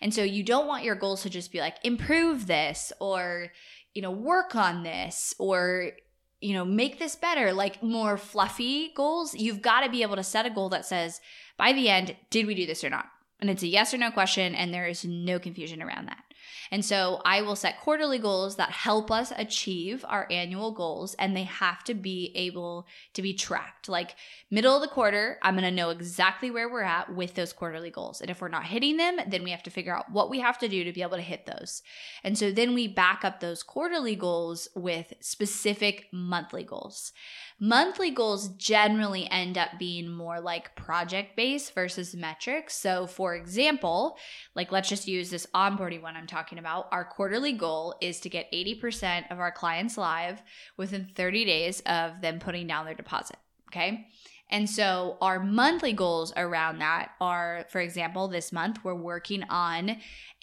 And 0.00 0.12
so 0.12 0.22
you 0.22 0.42
don't 0.42 0.66
want 0.66 0.84
your 0.84 0.94
goals 0.94 1.22
to 1.22 1.30
just 1.30 1.52
be 1.52 1.60
like, 1.60 1.76
improve 1.82 2.46
this 2.46 2.92
or, 3.00 3.52
you 3.94 4.02
know, 4.02 4.10
work 4.10 4.54
on 4.54 4.82
this 4.82 5.34
or, 5.38 5.92
you 6.40 6.52
know, 6.52 6.64
make 6.64 6.98
this 6.98 7.16
better, 7.16 7.52
like 7.52 7.82
more 7.82 8.18
fluffy 8.18 8.92
goals. 8.94 9.34
You've 9.34 9.62
got 9.62 9.80
to 9.80 9.90
be 9.90 10.02
able 10.02 10.16
to 10.16 10.22
set 10.22 10.44
a 10.44 10.50
goal 10.50 10.68
that 10.68 10.84
says, 10.84 11.20
by 11.56 11.72
the 11.72 11.88
end, 11.88 12.14
did 12.28 12.46
we 12.46 12.54
do 12.54 12.66
this 12.66 12.84
or 12.84 12.90
not? 12.90 13.06
And 13.40 13.48
it's 13.48 13.62
a 13.62 13.68
yes 13.68 13.94
or 13.94 13.98
no 13.98 14.10
question, 14.10 14.54
and 14.54 14.72
there 14.72 14.86
is 14.86 15.04
no 15.04 15.38
confusion 15.38 15.82
around 15.82 16.06
that. 16.08 16.24
And 16.70 16.84
so 16.84 17.20
I 17.24 17.42
will 17.42 17.56
set 17.56 17.80
quarterly 17.80 18.18
goals 18.18 18.56
that 18.56 18.70
help 18.70 19.10
us 19.10 19.32
achieve 19.36 20.04
our 20.08 20.26
annual 20.30 20.72
goals, 20.72 21.14
and 21.14 21.36
they 21.36 21.44
have 21.44 21.84
to 21.84 21.94
be 21.94 22.32
able 22.34 22.86
to 23.14 23.22
be 23.22 23.34
tracked. 23.34 23.88
Like 23.88 24.14
middle 24.50 24.74
of 24.74 24.82
the 24.82 24.88
quarter, 24.88 25.38
I'm 25.42 25.56
to 25.56 25.70
know 25.70 25.90
exactly 25.90 26.50
where 26.50 26.68
we're 26.68 26.82
at 26.82 27.14
with 27.14 27.34
those 27.34 27.52
quarterly 27.52 27.90
goals. 27.90 28.20
And 28.20 28.30
if 28.30 28.40
we're 28.40 28.48
not 28.48 28.64
hitting 28.64 28.96
them, 28.96 29.18
then 29.26 29.42
we 29.42 29.50
have 29.50 29.62
to 29.64 29.70
figure 29.70 29.94
out 29.94 30.10
what 30.10 30.30
we 30.30 30.40
have 30.40 30.58
to 30.58 30.68
do 30.68 30.84
to 30.84 30.92
be 30.92 31.02
able 31.02 31.16
to 31.16 31.22
hit 31.22 31.46
those. 31.46 31.82
And 32.22 32.36
so 32.36 32.50
then 32.50 32.74
we 32.74 32.88
back 32.88 33.24
up 33.24 33.40
those 33.40 33.62
quarterly 33.62 34.16
goals 34.16 34.68
with 34.74 35.12
specific 35.20 36.06
monthly 36.12 36.62
goals. 36.64 37.12
Monthly 37.58 38.10
goals 38.10 38.48
generally 38.48 39.26
end 39.30 39.56
up 39.56 39.70
being 39.78 40.10
more 40.10 40.40
like 40.40 40.76
project 40.76 41.36
based 41.36 41.74
versus 41.74 42.14
metrics. 42.14 42.76
So, 42.76 43.06
for 43.06 43.34
example, 43.34 44.18
like 44.54 44.72
let's 44.72 44.90
just 44.90 45.08
use 45.08 45.30
this 45.30 45.46
onboarding 45.54 46.02
one 46.02 46.16
I'm 46.16 46.26
talking 46.26 46.58
about. 46.58 46.88
Our 46.92 47.04
quarterly 47.04 47.52
goal 47.52 47.94
is 48.02 48.20
to 48.20 48.28
get 48.28 48.52
80% 48.52 49.30
of 49.30 49.38
our 49.38 49.52
clients 49.52 49.96
live 49.96 50.42
within 50.76 51.06
30 51.06 51.46
days 51.46 51.80
of 51.86 52.20
them 52.20 52.40
putting 52.40 52.66
down 52.66 52.84
their 52.84 52.94
deposit. 52.94 53.36
Okay. 53.70 54.06
And 54.48 54.70
so 54.70 55.16
our 55.20 55.40
monthly 55.40 55.92
goals 55.92 56.32
around 56.36 56.78
that 56.78 57.10
are, 57.20 57.66
for 57.68 57.80
example, 57.80 58.28
this 58.28 58.52
month 58.52 58.84
we're 58.84 58.94
working 58.94 59.42
on 59.44 59.96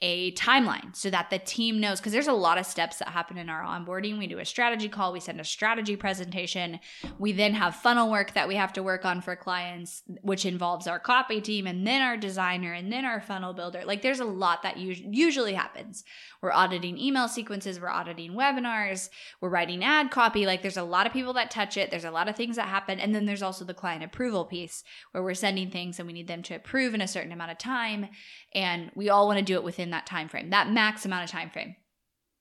a 0.06 0.34
timeline 0.34 0.94
so 0.94 1.10
that 1.10 1.30
the 1.30 1.40
team 1.40 1.80
knows 1.80 2.02
because 2.02 2.12
there's 2.12 2.28
a 2.28 2.34
lot 2.34 2.58
of 2.58 2.66
steps 2.66 2.98
that 2.98 3.08
happen 3.08 3.38
in 3.38 3.50
our 3.50 3.64
onboarding. 3.64 4.18
We 4.18 4.28
do 4.28 4.40
a 4.40 4.46
strategy 4.46 4.90
call, 4.90 5.14
we 5.14 5.22
send 5.22 5.40
a 5.40 5.46
strategy 5.46 5.96
presentation. 5.96 6.82
We 7.20 7.32
then 7.32 7.54
have 7.54 7.76
funnel 7.76 8.12
work 8.12 8.34
that 8.34 8.50
we 8.50 8.56
have 8.56 8.74
to 8.74 8.84
work 8.84 9.06
on 9.06 9.22
for 9.22 9.38
clients, 9.38 10.04
which 10.22 10.46
involves 10.46 10.88
our 10.88 11.00
copy 11.00 11.40
team 11.40 11.68
and 11.68 11.88
then 11.88 12.02
our 12.02 12.18
designer 12.18 12.74
and 12.74 12.92
then 12.92 13.06
our 13.06 13.22
funnel 13.22 13.54
builder. 13.54 13.84
Like 13.86 14.02
there's 14.02 14.20
a 14.20 14.26
lot 14.26 14.64
that 14.64 14.78
usually 14.78 15.54
happens. 15.54 16.04
We're 16.42 16.52
auditing 16.52 16.98
email 16.98 17.30
sequences, 17.30 17.80
we're 17.80 17.88
auditing 17.88 18.34
webinars, 18.34 19.10
we're 19.40 19.48
writing 19.48 19.86
ad 19.86 20.12
copy. 20.12 20.46
Like 20.46 20.62
there's 20.62 20.76
a 20.76 20.84
lot 20.84 21.08
of 21.08 21.14
people 21.14 21.34
that 21.34 21.50
touch 21.50 21.78
it, 21.78 21.92
there's 21.92 22.04
a 22.04 22.12
lot 22.12 22.28
of 22.28 22.36
things 22.36 22.58
that 22.58 22.68
happen. 22.68 23.00
And 23.00 23.16
then 23.16 23.26
there's 23.26 23.44
also 23.44 23.64
the 23.64 23.74
client 23.74 23.93
approval 24.02 24.46
piece 24.46 24.84
where 25.12 25.24
we're 25.24 25.34
sending 25.34 25.70
things 25.70 26.00
and 26.00 26.08
we 26.08 26.14
need 26.14 26.28
them 26.28 26.42
to 26.44 26.56
approve 26.56 26.94
in 26.94 27.02
a 27.02 27.08
certain 27.08 27.32
amount 27.32 27.52
of 27.52 27.58
time. 27.58 28.08
And 28.56 28.92
we 28.96 29.10
all 29.10 29.28
want 29.28 29.40
to 29.40 29.46
do 29.46 29.56
it 29.56 29.64
within 29.64 29.92
that 29.92 30.08
time 30.08 30.30
frame, 30.30 30.50
that 30.50 30.72
max 30.72 31.06
amount 31.06 31.26
of 31.26 31.30
time 31.30 31.50
frame. 31.50 31.76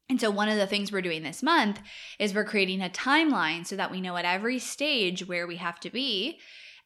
And 0.08 0.20
so, 0.20 0.30
one 0.30 0.48
of 0.48 0.58
the 0.58 0.66
things 0.66 0.92
we're 0.92 1.00
doing 1.00 1.22
this 1.22 1.42
month 1.42 1.80
is 2.18 2.34
we're 2.34 2.44
creating 2.44 2.82
a 2.82 2.90
timeline 2.90 3.66
so 3.66 3.76
that 3.76 3.90
we 3.90 4.00
know 4.00 4.16
at 4.16 4.24
every 4.24 4.58
stage 4.58 5.26
where 5.26 5.46
we 5.46 5.56
have 5.56 5.80
to 5.80 5.90
be 5.90 6.38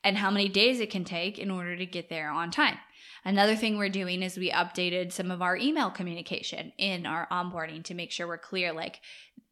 and 0.04 0.18
how 0.18 0.30
many 0.30 0.48
days 0.48 0.80
it 0.80 0.90
can 0.90 1.04
take 1.04 1.38
in 1.38 1.50
order 1.50 1.76
to 1.76 1.86
get 1.86 2.08
there 2.08 2.30
on 2.30 2.50
time. 2.50 2.78
Another 3.24 3.56
thing 3.56 3.76
we're 3.76 3.88
doing 3.88 4.22
is 4.22 4.36
we 4.36 4.52
updated 4.52 5.10
some 5.10 5.32
of 5.32 5.42
our 5.42 5.56
email 5.56 5.90
communication 5.90 6.72
in 6.78 7.06
our 7.06 7.26
onboarding 7.32 7.82
to 7.84 7.94
make 7.94 8.12
sure 8.12 8.28
we're 8.28 8.38
clear 8.38 8.72
like, 8.72 9.00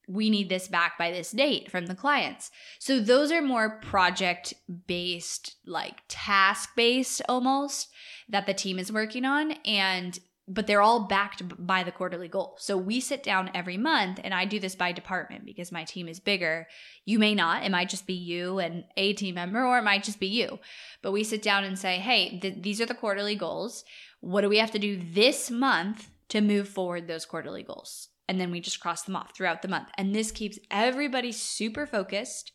we 0.08 0.30
need 0.30 0.48
this 0.48 0.68
back 0.68 0.98
by 0.98 1.10
this 1.10 1.30
date 1.30 1.70
from 1.70 1.86
the 1.86 1.94
clients. 1.94 2.50
So 2.78 3.00
those 3.00 3.32
are 3.32 3.42
more 3.42 3.78
project 3.80 4.54
based, 4.86 5.56
like 5.66 6.00
task 6.08 6.70
based 6.76 7.22
almost 7.28 7.88
that 8.28 8.46
the 8.46 8.54
team 8.54 8.78
is 8.78 8.92
working 8.92 9.24
on. 9.24 9.52
And 9.64 10.18
but 10.46 10.66
they're 10.66 10.82
all 10.82 11.06
backed 11.06 11.42
by 11.66 11.82
the 11.82 11.90
quarterly 11.90 12.28
goal. 12.28 12.56
So 12.58 12.76
we 12.76 13.00
sit 13.00 13.22
down 13.22 13.50
every 13.54 13.78
month, 13.78 14.20
and 14.22 14.34
I 14.34 14.44
do 14.44 14.60
this 14.60 14.74
by 14.74 14.92
department 14.92 15.46
because 15.46 15.72
my 15.72 15.84
team 15.84 16.06
is 16.06 16.20
bigger. 16.20 16.66
You 17.06 17.18
may 17.18 17.34
not, 17.34 17.64
it 17.64 17.70
might 17.70 17.88
just 17.88 18.06
be 18.06 18.12
you 18.14 18.58
and 18.58 18.84
a 18.96 19.14
team 19.14 19.36
member, 19.36 19.64
or 19.64 19.78
it 19.78 19.84
might 19.84 20.04
just 20.04 20.20
be 20.20 20.26
you. 20.26 20.58
But 21.00 21.12
we 21.12 21.24
sit 21.24 21.40
down 21.40 21.64
and 21.64 21.78
say, 21.78 21.96
hey, 21.96 22.38
th- 22.40 22.62
these 22.62 22.80
are 22.80 22.86
the 22.86 22.94
quarterly 22.94 23.36
goals. 23.36 23.84
What 24.20 24.42
do 24.42 24.50
we 24.50 24.58
have 24.58 24.70
to 24.72 24.78
do 24.78 25.00
this 25.02 25.50
month 25.50 26.10
to 26.28 26.42
move 26.42 26.68
forward 26.68 27.08
those 27.08 27.24
quarterly 27.24 27.62
goals? 27.62 28.08
And 28.28 28.40
then 28.40 28.50
we 28.50 28.60
just 28.60 28.80
cross 28.80 29.02
them 29.02 29.16
off 29.16 29.36
throughout 29.36 29.62
the 29.62 29.68
month. 29.68 29.88
And 29.98 30.14
this 30.14 30.30
keeps 30.30 30.58
everybody 30.70 31.32
super 31.32 31.86
focused, 31.86 32.52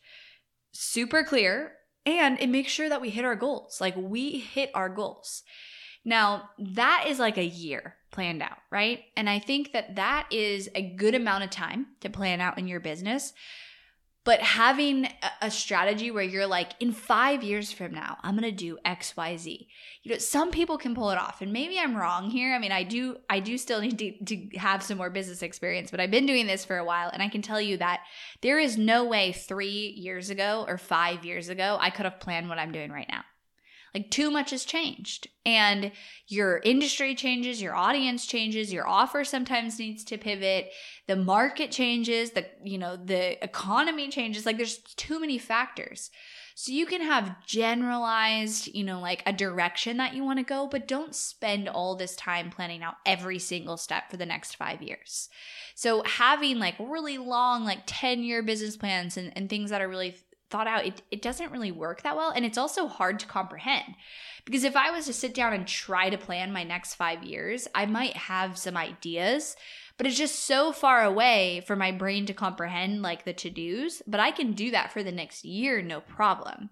super 0.71 1.23
clear, 1.23 1.73
and 2.05 2.39
it 2.39 2.49
makes 2.49 2.71
sure 2.71 2.89
that 2.89 3.01
we 3.01 3.09
hit 3.09 3.25
our 3.25 3.35
goals. 3.35 3.79
Like 3.79 3.95
we 3.95 4.39
hit 4.39 4.71
our 4.73 4.89
goals. 4.89 5.43
Now, 6.05 6.49
that 6.57 7.05
is 7.07 7.19
like 7.19 7.37
a 7.37 7.45
year 7.45 7.95
planned 8.11 8.41
out, 8.41 8.57
right? 8.71 9.01
And 9.15 9.29
I 9.29 9.39
think 9.39 9.73
that 9.73 9.95
that 9.97 10.27
is 10.31 10.69
a 10.73 10.95
good 10.95 11.13
amount 11.13 11.43
of 11.43 11.49
time 11.49 11.87
to 12.01 12.09
plan 12.09 12.41
out 12.41 12.57
in 12.57 12.67
your 12.67 12.79
business. 12.79 13.33
But 14.29 14.41
having 14.41 15.09
a 15.41 15.49
strategy 15.49 16.11
where 16.11 16.23
you're 16.23 16.45
like, 16.45 16.73
in 16.79 16.91
five 16.91 17.41
years 17.41 17.71
from 17.71 17.95
now, 17.95 18.15
I'm 18.21 18.35
gonna 18.35 18.51
do 18.51 18.77
X, 18.85 19.17
Y, 19.17 19.35
Z. 19.37 19.67
You 20.03 20.11
know, 20.11 20.19
some 20.19 20.51
people 20.51 20.77
can 20.77 20.93
pull 20.93 21.09
it 21.09 21.17
off, 21.17 21.41
and 21.41 21.51
maybe 21.51 21.79
I'm 21.79 21.97
wrong 21.97 22.29
here. 22.29 22.53
I 22.53 22.59
mean, 22.59 22.71
I 22.71 22.83
do, 22.83 23.17
I 23.27 23.39
do 23.39 23.57
still 23.57 23.81
need 23.81 23.97
to, 23.97 24.25
to 24.25 24.57
have 24.59 24.83
some 24.83 24.99
more 24.99 25.09
business 25.09 25.41
experience, 25.41 25.89
but 25.89 25.99
I've 25.99 26.11
been 26.11 26.27
doing 26.27 26.45
this 26.45 26.63
for 26.63 26.77
a 26.77 26.85
while, 26.85 27.09
and 27.11 27.23
I 27.23 27.27
can 27.27 27.41
tell 27.41 27.59
you 27.59 27.77
that 27.77 28.01
there 28.41 28.59
is 28.59 28.77
no 28.77 29.03
way 29.03 29.31
three 29.31 29.95
years 29.97 30.29
ago 30.29 30.63
or 30.67 30.77
five 30.77 31.25
years 31.25 31.49
ago 31.49 31.79
I 31.81 31.89
could 31.89 32.05
have 32.05 32.19
planned 32.19 32.49
what 32.49 32.59
I'm 32.59 32.71
doing 32.71 32.91
right 32.91 33.09
now. 33.09 33.23
Like 33.93 34.11
too 34.11 34.29
much 34.29 34.51
has 34.51 34.65
changed. 34.65 35.27
And 35.45 35.91
your 36.27 36.59
industry 36.59 37.15
changes, 37.15 37.61
your 37.61 37.75
audience 37.75 38.25
changes, 38.25 38.71
your 38.71 38.87
offer 38.87 39.23
sometimes 39.23 39.79
needs 39.79 40.03
to 40.05 40.17
pivot, 40.17 40.71
the 41.07 41.15
market 41.15 41.71
changes, 41.71 42.31
the 42.31 42.45
you 42.63 42.77
know, 42.77 42.95
the 42.95 43.43
economy 43.43 44.09
changes. 44.09 44.45
Like 44.45 44.57
there's 44.57 44.77
too 44.77 45.19
many 45.19 45.37
factors. 45.37 46.11
So 46.59 46.73
you 46.73 46.85
can 46.85 47.01
have 47.01 47.45
generalized, 47.45 48.67
you 48.67 48.83
know, 48.83 48.99
like 48.99 49.23
a 49.25 49.31
direction 49.31 49.95
that 49.95 50.13
you 50.13 50.25
want 50.25 50.39
to 50.39 50.43
go, 50.43 50.67
but 50.67 50.89
don't 50.89 51.15
spend 51.15 51.69
all 51.69 51.95
this 51.95 52.17
time 52.17 52.51
planning 52.51 52.83
out 52.83 52.95
every 53.05 53.39
single 53.39 53.77
step 53.77 54.11
for 54.11 54.17
the 54.17 54.25
next 54.25 54.55
five 54.55 54.81
years. 54.81 55.29
So 55.73 56.03
having 56.03 56.59
like 56.59 56.75
really 56.77 57.17
long, 57.17 57.63
like 57.63 57.83
10 57.85 58.23
year 58.23 58.43
business 58.43 58.75
plans 58.75 59.15
and, 59.15 59.31
and 59.37 59.49
things 59.49 59.69
that 59.69 59.81
are 59.81 59.87
really 59.87 60.17
thought 60.49 60.67
out, 60.67 60.85
it, 60.85 61.01
it 61.11 61.21
doesn't 61.21 61.51
really 61.51 61.71
work 61.71 62.01
that 62.01 62.15
well. 62.15 62.31
And 62.31 62.45
it's 62.45 62.57
also 62.57 62.87
hard 62.87 63.19
to 63.19 63.25
comprehend. 63.25 63.95
Because 64.45 64.63
if 64.63 64.75
I 64.75 64.91
was 64.91 65.05
to 65.05 65.13
sit 65.13 65.33
down 65.33 65.53
and 65.53 65.67
try 65.67 66.09
to 66.09 66.17
plan 66.17 66.51
my 66.51 66.63
next 66.63 66.95
five 66.95 67.23
years, 67.23 67.67
I 67.75 67.85
might 67.85 68.15
have 68.15 68.57
some 68.57 68.75
ideas, 68.75 69.55
but 69.97 70.07
it's 70.07 70.17
just 70.17 70.39
so 70.45 70.71
far 70.71 71.03
away 71.03 71.63
for 71.67 71.75
my 71.75 71.91
brain 71.91 72.25
to 72.25 72.33
comprehend 72.33 73.01
like 73.01 73.25
the 73.25 73.33
to 73.33 73.49
dos. 73.49 74.01
But 74.07 74.19
I 74.19 74.31
can 74.31 74.53
do 74.53 74.71
that 74.71 74.91
for 74.91 75.03
the 75.03 75.11
next 75.11 75.45
year, 75.45 75.81
no 75.81 76.01
problem. 76.01 76.69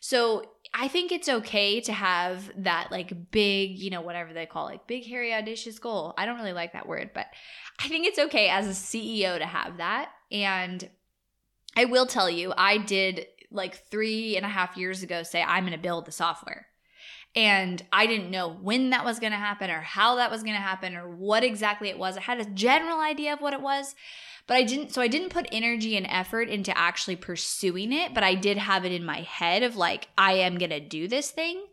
So 0.00 0.44
I 0.74 0.88
think 0.88 1.12
it's 1.12 1.30
okay 1.30 1.80
to 1.80 1.92
have 1.92 2.50
that 2.58 2.88
like 2.90 3.30
big, 3.30 3.78
you 3.78 3.88
know, 3.88 4.02
whatever 4.02 4.34
they 4.34 4.44
call 4.44 4.68
it, 4.68 4.80
big, 4.86 5.06
hairy, 5.06 5.32
audacious 5.32 5.78
goal. 5.78 6.12
I 6.18 6.26
don't 6.26 6.36
really 6.36 6.52
like 6.52 6.74
that 6.74 6.86
word, 6.86 7.12
but 7.14 7.28
I 7.78 7.88
think 7.88 8.06
it's 8.06 8.18
okay 8.18 8.50
as 8.50 8.66
a 8.66 8.70
CEO 8.70 9.38
to 9.38 9.46
have 9.46 9.78
that. 9.78 10.10
And 10.30 10.86
I 11.76 11.84
will 11.86 12.06
tell 12.06 12.30
you, 12.30 12.52
I 12.56 12.78
did 12.78 13.26
like 13.50 13.88
three 13.88 14.36
and 14.36 14.44
a 14.44 14.48
half 14.48 14.76
years 14.76 15.02
ago 15.02 15.22
say, 15.22 15.42
I'm 15.42 15.64
going 15.64 15.72
to 15.72 15.78
build 15.78 16.06
the 16.06 16.12
software. 16.12 16.66
And 17.36 17.84
I 17.92 18.06
didn't 18.06 18.30
know 18.30 18.48
when 18.48 18.90
that 18.90 19.04
was 19.04 19.18
going 19.18 19.32
to 19.32 19.38
happen 19.38 19.70
or 19.70 19.80
how 19.80 20.16
that 20.16 20.30
was 20.30 20.42
going 20.42 20.54
to 20.54 20.60
happen 20.60 20.94
or 20.94 21.08
what 21.08 21.42
exactly 21.42 21.88
it 21.88 21.98
was. 21.98 22.16
I 22.16 22.20
had 22.20 22.40
a 22.40 22.50
general 22.50 23.00
idea 23.00 23.32
of 23.32 23.40
what 23.40 23.54
it 23.54 23.60
was, 23.60 23.96
but 24.46 24.56
I 24.56 24.62
didn't, 24.62 24.92
so 24.92 25.00
I 25.00 25.08
didn't 25.08 25.30
put 25.30 25.48
energy 25.50 25.96
and 25.96 26.06
effort 26.08 26.48
into 26.48 26.76
actually 26.76 27.16
pursuing 27.16 27.92
it, 27.92 28.14
but 28.14 28.22
I 28.22 28.34
did 28.34 28.58
have 28.58 28.84
it 28.84 28.92
in 28.92 29.04
my 29.04 29.22
head 29.22 29.64
of 29.64 29.74
like, 29.74 30.08
I 30.16 30.34
am 30.34 30.58
going 30.58 30.70
to 30.70 30.80
do 30.80 31.08
this 31.08 31.30
thing. 31.30 31.64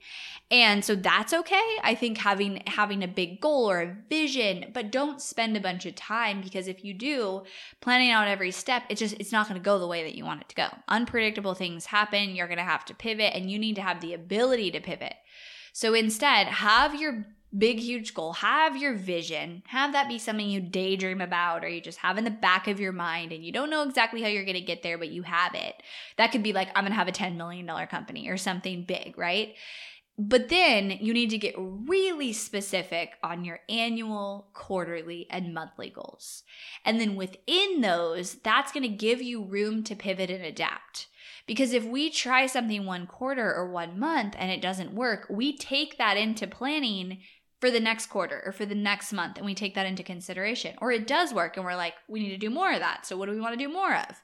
And 0.51 0.83
so 0.83 0.95
that's 0.95 1.31
okay. 1.31 1.77
I 1.81 1.95
think 1.95 2.17
having 2.17 2.61
having 2.67 3.03
a 3.03 3.07
big 3.07 3.39
goal 3.39 3.71
or 3.71 3.81
a 3.81 3.95
vision, 4.09 4.65
but 4.73 4.91
don't 4.91 5.21
spend 5.21 5.55
a 5.55 5.61
bunch 5.61 5.85
of 5.85 5.95
time 5.95 6.41
because 6.41 6.67
if 6.67 6.83
you 6.83 6.93
do, 6.93 7.43
planning 7.79 8.11
out 8.11 8.27
every 8.27 8.51
step, 8.51 8.83
it's 8.89 8.99
just 8.99 9.15
it's 9.17 9.31
not 9.31 9.47
going 9.47 9.59
to 9.59 9.63
go 9.63 9.79
the 9.79 9.87
way 9.87 10.03
that 10.03 10.15
you 10.15 10.25
want 10.25 10.41
it 10.41 10.49
to 10.49 10.55
go. 10.55 10.67
Unpredictable 10.89 11.53
things 11.53 11.85
happen, 11.85 12.35
you're 12.35 12.47
going 12.47 12.57
to 12.57 12.63
have 12.65 12.83
to 12.85 12.93
pivot 12.93 13.33
and 13.33 13.49
you 13.49 13.57
need 13.57 13.75
to 13.77 13.81
have 13.81 14.01
the 14.01 14.13
ability 14.13 14.71
to 14.71 14.81
pivot. 14.81 15.13
So 15.71 15.93
instead, 15.93 16.47
have 16.47 16.99
your 16.99 17.27
big 17.57 17.79
huge 17.79 18.13
goal, 18.13 18.33
have 18.33 18.75
your 18.75 18.93
vision, 18.93 19.63
have 19.67 19.93
that 19.93 20.09
be 20.09 20.17
something 20.17 20.49
you 20.49 20.59
daydream 20.59 21.21
about 21.21 21.63
or 21.63 21.69
you 21.69 21.79
just 21.79 21.99
have 21.99 22.17
in 22.17 22.25
the 22.25 22.29
back 22.29 22.67
of 22.67 22.79
your 22.79 22.93
mind 22.93 23.31
and 23.31 23.43
you 23.43 23.53
don't 23.53 23.69
know 23.69 23.83
exactly 23.83 24.21
how 24.21 24.27
you're 24.27 24.45
going 24.45 24.55
to 24.55 24.61
get 24.61 24.83
there, 24.83 24.97
but 24.97 25.09
you 25.09 25.23
have 25.23 25.55
it. 25.55 25.81
That 26.17 26.33
could 26.33 26.43
be 26.43 26.51
like 26.51 26.67
I'm 26.75 26.83
going 26.83 26.91
to 26.91 26.97
have 26.97 27.07
a 27.07 27.13
10 27.13 27.37
million 27.37 27.65
dollar 27.65 27.87
company 27.87 28.27
or 28.27 28.35
something 28.35 28.83
big, 28.83 29.17
right? 29.17 29.55
But 30.23 30.49
then 30.49 30.91
you 31.01 31.13
need 31.13 31.31
to 31.31 31.39
get 31.39 31.55
really 31.57 32.31
specific 32.31 33.13
on 33.23 33.43
your 33.43 33.61
annual, 33.67 34.49
quarterly, 34.53 35.25
and 35.31 35.51
monthly 35.51 35.89
goals. 35.89 36.43
And 36.85 37.01
then 37.01 37.15
within 37.15 37.81
those, 37.81 38.35
that's 38.35 38.71
going 38.71 38.83
to 38.83 38.89
give 38.89 39.19
you 39.19 39.43
room 39.43 39.83
to 39.85 39.95
pivot 39.95 40.29
and 40.29 40.45
adapt. 40.45 41.07
Because 41.47 41.73
if 41.73 41.83
we 41.83 42.11
try 42.11 42.45
something 42.45 42.85
one 42.85 43.07
quarter 43.07 43.51
or 43.51 43.71
one 43.71 43.97
month 43.97 44.35
and 44.37 44.51
it 44.51 44.61
doesn't 44.61 44.93
work, 44.93 45.25
we 45.27 45.57
take 45.57 45.97
that 45.97 46.17
into 46.17 46.45
planning 46.45 47.17
for 47.59 47.71
the 47.71 47.79
next 47.79 48.05
quarter 48.05 48.43
or 48.45 48.51
for 48.51 48.67
the 48.67 48.75
next 48.75 49.11
month 49.11 49.37
and 49.37 49.45
we 49.45 49.55
take 49.55 49.73
that 49.73 49.87
into 49.87 50.03
consideration. 50.03 50.75
Or 50.81 50.91
it 50.91 51.07
does 51.07 51.33
work 51.33 51.57
and 51.57 51.65
we're 51.65 51.75
like, 51.75 51.95
we 52.07 52.19
need 52.19 52.29
to 52.29 52.37
do 52.37 52.51
more 52.51 52.71
of 52.71 52.79
that. 52.79 53.07
So 53.07 53.17
what 53.17 53.25
do 53.25 53.31
we 53.31 53.41
want 53.41 53.57
to 53.57 53.65
do 53.65 53.73
more 53.73 53.95
of? 53.95 54.21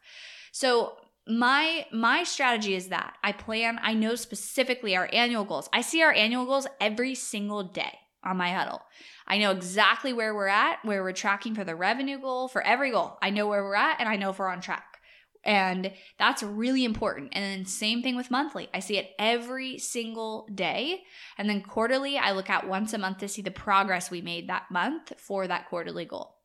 So 0.52 0.98
my 1.30 1.86
my 1.92 2.24
strategy 2.24 2.76
is 2.76 2.90
that 2.90 3.16
I 3.24 3.32
plan, 3.32 3.80
I 3.82 3.94
know 3.94 4.16
specifically 4.16 4.96
our 4.96 5.10
annual 5.12 5.46
goals. 5.46 5.70
I 5.74 5.82
see 5.82 6.02
our 6.02 6.14
annual 6.14 6.46
goals 6.46 6.68
every 6.80 7.16
single 7.16 7.64
day 7.64 8.00
on 8.24 8.38
my 8.38 8.52
huddle. 8.52 8.82
I 9.28 9.38
know 9.38 9.52
exactly 9.52 10.14
where 10.14 10.34
we're 10.34 10.48
at, 10.48 10.80
where 10.84 11.04
we're 11.04 11.12
tracking 11.12 11.56
for 11.56 11.64
the 11.64 11.76
revenue 11.76 12.20
goal, 12.20 12.48
for 12.48 12.62
every 12.62 12.92
goal. 12.92 13.18
I 13.22 13.30
know 13.30 13.48
where 13.48 13.64
we're 13.64 13.76
at 13.76 14.00
and 14.00 14.08
I 14.08 14.16
know 14.16 14.30
if 14.30 14.40
we're 14.40 14.50
on 14.50 14.62
track. 14.62 14.98
And 15.44 15.94
that's 16.20 16.44
really 16.44 16.84
important. 16.84 17.30
And 17.34 17.44
then 17.44 17.66
same 17.66 18.02
thing 18.02 18.18
with 18.18 18.32
monthly. 18.32 18.68
I 18.74 18.80
see 18.80 18.98
it 18.98 19.12
every 19.18 19.78
single 19.78 20.48
day. 20.54 21.04
And 21.38 21.50
then 21.50 21.62
quarterly, 21.62 22.18
I 22.18 22.32
look 22.32 22.50
at 22.50 22.68
once 22.68 22.94
a 22.94 22.98
month 22.98 23.20
to 23.20 23.30
see 23.30 23.42
the 23.42 23.52
progress 23.52 24.12
we 24.12 24.22
made 24.22 24.50
that 24.50 24.70
month 24.72 25.14
for 25.18 25.48
that 25.48 25.70
quarterly 25.70 26.04
goal. 26.04 26.36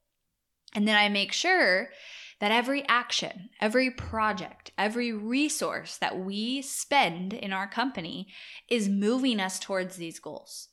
And 0.74 0.86
then 0.86 0.96
I 0.96 1.08
make 1.08 1.32
sure 1.32 1.88
that 2.42 2.50
every 2.50 2.82
action, 2.88 3.50
every 3.60 3.88
project, 3.88 4.72
every 4.76 5.12
resource 5.12 5.96
that 5.98 6.18
we 6.18 6.60
spend 6.60 7.32
in 7.32 7.52
our 7.52 7.68
company 7.68 8.26
is 8.68 8.88
moving 8.88 9.38
us 9.38 9.60
towards 9.60 9.94
these 9.94 10.18
goals 10.18 10.66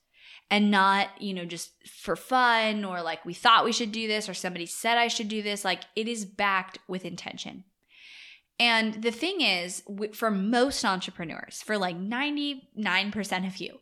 and 0.50 0.72
not, 0.72 1.10
you 1.22 1.32
know, 1.32 1.46
just 1.46 1.70
for 1.88 2.16
fun 2.16 2.84
or 2.84 3.04
like 3.04 3.24
we 3.24 3.36
thought 3.36 3.64
we 3.64 3.72
should 3.72 3.92
do 3.92 4.08
this 4.08 4.28
or 4.28 4.34
somebody 4.34 4.66
said 4.66 4.98
I 4.98 5.10
should 5.10 5.28
do 5.28 5.44
this. 5.44 5.64
Like 5.64 5.84
it 5.96 6.08
is 6.08 6.26
backed 6.26 6.80
with 6.88 7.06
intention. 7.06 7.66
And 8.60 9.04
the 9.04 9.12
thing 9.12 9.42
is, 9.42 9.84
for 10.14 10.32
most 10.32 10.84
entrepreneurs, 10.84 11.62
for 11.62 11.78
like 11.78 11.96
99% 11.96 13.46
of 13.46 13.58
you, 13.58 13.78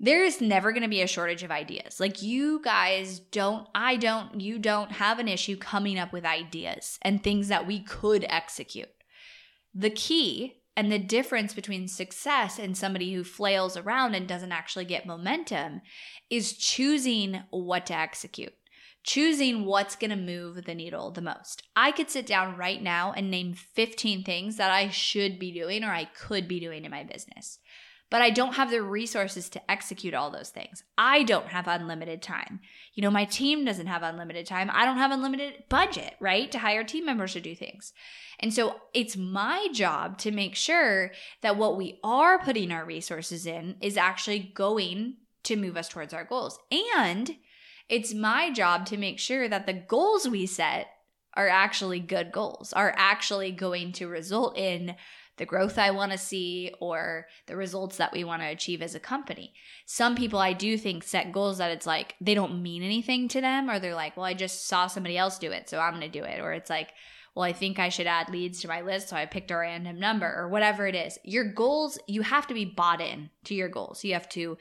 there 0.00 0.24
is 0.24 0.40
never 0.40 0.72
going 0.72 0.82
to 0.82 0.88
be 0.88 1.02
a 1.02 1.06
shortage 1.06 1.42
of 1.42 1.50
ideas. 1.50 1.98
Like 1.98 2.22
you 2.22 2.60
guys 2.62 3.18
don't, 3.18 3.66
I 3.74 3.96
don't, 3.96 4.40
you 4.40 4.58
don't 4.58 4.92
have 4.92 5.18
an 5.18 5.28
issue 5.28 5.56
coming 5.56 5.98
up 5.98 6.12
with 6.12 6.24
ideas 6.24 6.98
and 7.02 7.22
things 7.22 7.48
that 7.48 7.66
we 7.66 7.80
could 7.80 8.24
execute. 8.28 8.90
The 9.74 9.90
key 9.90 10.62
and 10.76 10.92
the 10.92 10.98
difference 10.98 11.54
between 11.54 11.88
success 11.88 12.58
and 12.58 12.76
somebody 12.76 13.12
who 13.12 13.24
flails 13.24 13.76
around 13.76 14.14
and 14.14 14.28
doesn't 14.28 14.52
actually 14.52 14.84
get 14.84 15.06
momentum 15.06 15.80
is 16.30 16.52
choosing 16.52 17.42
what 17.50 17.86
to 17.86 17.98
execute. 17.98 18.52
Choosing 19.02 19.64
what's 19.64 19.96
going 19.96 20.10
to 20.10 20.16
move 20.16 20.64
the 20.64 20.74
needle 20.74 21.10
the 21.10 21.20
most. 21.20 21.62
I 21.74 21.92
could 21.92 22.10
sit 22.10 22.26
down 22.26 22.56
right 22.56 22.82
now 22.82 23.12
and 23.12 23.30
name 23.30 23.54
15 23.54 24.22
things 24.22 24.56
that 24.56 24.70
I 24.70 24.90
should 24.90 25.38
be 25.38 25.50
doing 25.50 25.82
or 25.82 25.90
I 25.90 26.04
could 26.04 26.46
be 26.46 26.60
doing 26.60 26.84
in 26.84 26.90
my 26.90 27.04
business 27.04 27.58
but 28.10 28.22
I 28.22 28.30
don't 28.30 28.54
have 28.54 28.70
the 28.70 28.82
resources 28.82 29.48
to 29.50 29.70
execute 29.70 30.14
all 30.14 30.30
those 30.30 30.48
things. 30.48 30.82
I 30.96 31.22
don't 31.22 31.48
have 31.48 31.68
unlimited 31.68 32.22
time. 32.22 32.60
You 32.94 33.02
know, 33.02 33.10
my 33.10 33.24
team 33.24 33.64
doesn't 33.64 33.86
have 33.86 34.02
unlimited 34.02 34.46
time. 34.46 34.70
I 34.72 34.84
don't 34.84 34.96
have 34.96 35.10
unlimited 35.10 35.64
budget, 35.68 36.14
right? 36.18 36.50
To 36.52 36.58
hire 36.58 36.84
team 36.84 37.04
members 37.04 37.34
to 37.34 37.40
do 37.40 37.54
things. 37.54 37.92
And 38.40 38.52
so 38.54 38.76
it's 38.94 39.16
my 39.16 39.68
job 39.72 40.18
to 40.18 40.30
make 40.30 40.54
sure 40.54 41.12
that 41.42 41.56
what 41.56 41.76
we 41.76 41.98
are 42.02 42.38
putting 42.38 42.72
our 42.72 42.84
resources 42.84 43.46
in 43.46 43.76
is 43.80 43.96
actually 43.96 44.52
going 44.54 45.16
to 45.44 45.56
move 45.56 45.76
us 45.76 45.88
towards 45.88 46.14
our 46.14 46.24
goals. 46.24 46.58
And 46.96 47.36
it's 47.88 48.14
my 48.14 48.50
job 48.50 48.86
to 48.86 48.96
make 48.96 49.18
sure 49.18 49.48
that 49.48 49.66
the 49.66 49.72
goals 49.72 50.28
we 50.28 50.46
set 50.46 50.88
are 51.34 51.48
actually 51.48 52.00
good 52.00 52.32
goals, 52.32 52.72
are 52.72 52.94
actually 52.96 53.52
going 53.52 53.92
to 53.92 54.08
result 54.08 54.56
in 54.56 54.96
the 55.38 55.46
growth 55.46 55.78
I 55.78 55.90
want 55.90 56.12
to 56.12 56.18
see 56.18 56.72
or 56.80 57.26
the 57.46 57.56
results 57.56 57.96
that 57.96 58.12
we 58.12 58.24
want 58.24 58.42
to 58.42 58.48
achieve 58.48 58.82
as 58.82 58.94
a 58.94 59.00
company. 59.00 59.54
Some 59.86 60.14
people 60.14 60.38
I 60.38 60.52
do 60.52 60.76
think 60.76 61.02
set 61.02 61.32
goals 61.32 61.58
that 61.58 61.70
it's 61.70 61.86
like 61.86 62.14
they 62.20 62.34
don't 62.34 62.62
mean 62.62 62.82
anything 62.82 63.28
to 63.28 63.40
them 63.40 63.70
or 63.70 63.78
they're 63.78 63.94
like, 63.94 64.16
well, 64.16 64.26
I 64.26 64.34
just 64.34 64.66
saw 64.66 64.86
somebody 64.86 65.16
else 65.16 65.38
do 65.38 65.50
it, 65.50 65.68
so 65.68 65.78
I'm 65.78 65.92
going 65.98 66.02
to 66.02 66.18
do 66.20 66.24
it. 66.24 66.40
Or 66.40 66.52
it's 66.52 66.70
like, 66.70 66.92
well, 67.34 67.44
I 67.44 67.52
think 67.52 67.78
I 67.78 67.88
should 67.88 68.06
add 68.06 68.30
leads 68.30 68.60
to 68.60 68.68
my 68.68 68.80
list, 68.80 69.08
so 69.08 69.16
I 69.16 69.24
picked 69.24 69.50
a 69.50 69.56
random 69.56 69.98
number 70.00 70.26
or 70.36 70.48
whatever 70.48 70.86
it 70.86 70.94
is. 70.94 71.18
Your 71.22 71.44
goals, 71.44 71.98
you 72.06 72.22
have 72.22 72.46
to 72.48 72.54
be 72.54 72.64
bought 72.64 73.00
in 73.00 73.30
to 73.44 73.54
your 73.54 73.68
goals. 73.68 74.04
You 74.04 74.14
have 74.14 74.28
to 74.30 74.58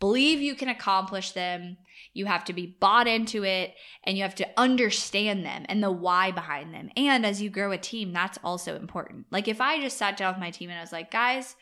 believe 0.00 0.40
you 0.40 0.54
can 0.54 0.68
accomplish 0.68 1.30
them. 1.32 1.76
You 2.12 2.26
have 2.26 2.44
to 2.46 2.52
be 2.52 2.76
bought 2.80 3.06
into 3.06 3.44
it 3.44 3.74
and 4.04 4.16
you 4.16 4.22
have 4.22 4.34
to 4.36 4.48
understand 4.56 5.44
them 5.44 5.64
and 5.68 5.82
the 5.82 5.90
why 5.90 6.30
behind 6.30 6.72
them. 6.74 6.90
And 6.96 7.26
as 7.26 7.42
you 7.42 7.50
grow 7.50 7.72
a 7.72 7.78
team, 7.78 8.12
that's 8.12 8.38
also 8.42 8.76
important. 8.76 9.26
Like 9.30 9.48
if 9.48 9.60
I 9.60 9.80
just 9.80 9.96
sat 9.96 10.16
down 10.16 10.34
with 10.34 10.40
my 10.40 10.50
team 10.50 10.70
and 10.70 10.78
I 10.78 10.82
was 10.82 10.92
like, 10.92 11.10
guys, 11.10 11.56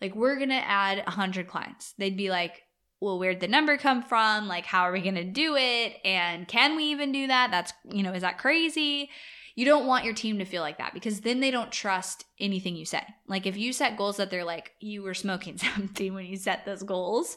like 0.00 0.14
we're 0.14 0.36
going 0.36 0.50
to 0.50 0.54
add 0.54 0.98
100 0.98 1.46
clients, 1.46 1.94
they'd 1.98 2.16
be 2.16 2.30
like, 2.30 2.62
well, 3.00 3.18
where'd 3.18 3.40
the 3.40 3.48
number 3.48 3.78
come 3.78 4.02
from? 4.02 4.46
Like, 4.46 4.66
how 4.66 4.82
are 4.82 4.92
we 4.92 5.00
going 5.00 5.14
to 5.14 5.24
do 5.24 5.56
it? 5.56 5.96
And 6.04 6.46
can 6.46 6.76
we 6.76 6.84
even 6.84 7.12
do 7.12 7.28
that? 7.28 7.50
That's, 7.50 7.72
you 7.90 8.02
know, 8.02 8.12
is 8.12 8.22
that 8.22 8.38
crazy? 8.38 9.10
You 9.54 9.64
don't 9.64 9.86
want 9.86 10.04
your 10.04 10.14
team 10.14 10.38
to 10.38 10.44
feel 10.44 10.62
like 10.62 10.78
that 10.78 10.94
because 10.94 11.20
then 11.20 11.40
they 11.40 11.50
don't 11.50 11.72
trust 11.72 12.24
anything 12.38 12.76
you 12.76 12.84
say. 12.84 13.02
Like 13.26 13.46
if 13.46 13.56
you 13.56 13.72
set 13.72 13.96
goals 13.96 14.16
that 14.16 14.30
they're 14.30 14.44
like, 14.44 14.72
you 14.80 15.02
were 15.02 15.14
smoking 15.14 15.58
something 15.74 16.14
when 16.14 16.26
you 16.26 16.36
set 16.36 16.64
those 16.64 16.82
goals, 16.82 17.36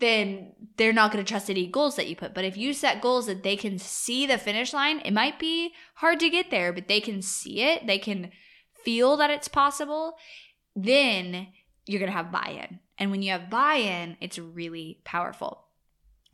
then 0.00 0.52
they're 0.76 0.92
not 0.92 1.12
going 1.12 1.24
to 1.24 1.28
trust 1.28 1.48
any 1.48 1.66
goals 1.66 1.96
that 1.96 2.08
you 2.08 2.16
put. 2.16 2.34
But 2.34 2.44
if 2.44 2.56
you 2.56 2.72
set 2.72 3.00
goals 3.00 3.26
that 3.26 3.42
they 3.42 3.56
can 3.56 3.78
see 3.78 4.26
the 4.26 4.38
finish 4.38 4.72
line, 4.72 5.00
it 5.04 5.12
might 5.12 5.38
be 5.38 5.72
hard 5.94 6.18
to 6.20 6.30
get 6.30 6.50
there, 6.50 6.72
but 6.72 6.88
they 6.88 7.00
can 7.00 7.22
see 7.22 7.62
it, 7.62 7.86
they 7.86 7.98
can 7.98 8.32
feel 8.84 9.16
that 9.18 9.30
it's 9.30 9.48
possible, 9.48 10.16
then 10.74 11.48
you're 11.86 12.00
going 12.00 12.10
to 12.10 12.16
have 12.16 12.32
buy 12.32 12.66
in. 12.68 12.80
And 12.98 13.10
when 13.10 13.22
you 13.22 13.32
have 13.32 13.50
buy 13.50 13.74
in, 13.74 14.16
it's 14.20 14.38
really 14.38 15.00
powerful. 15.04 15.61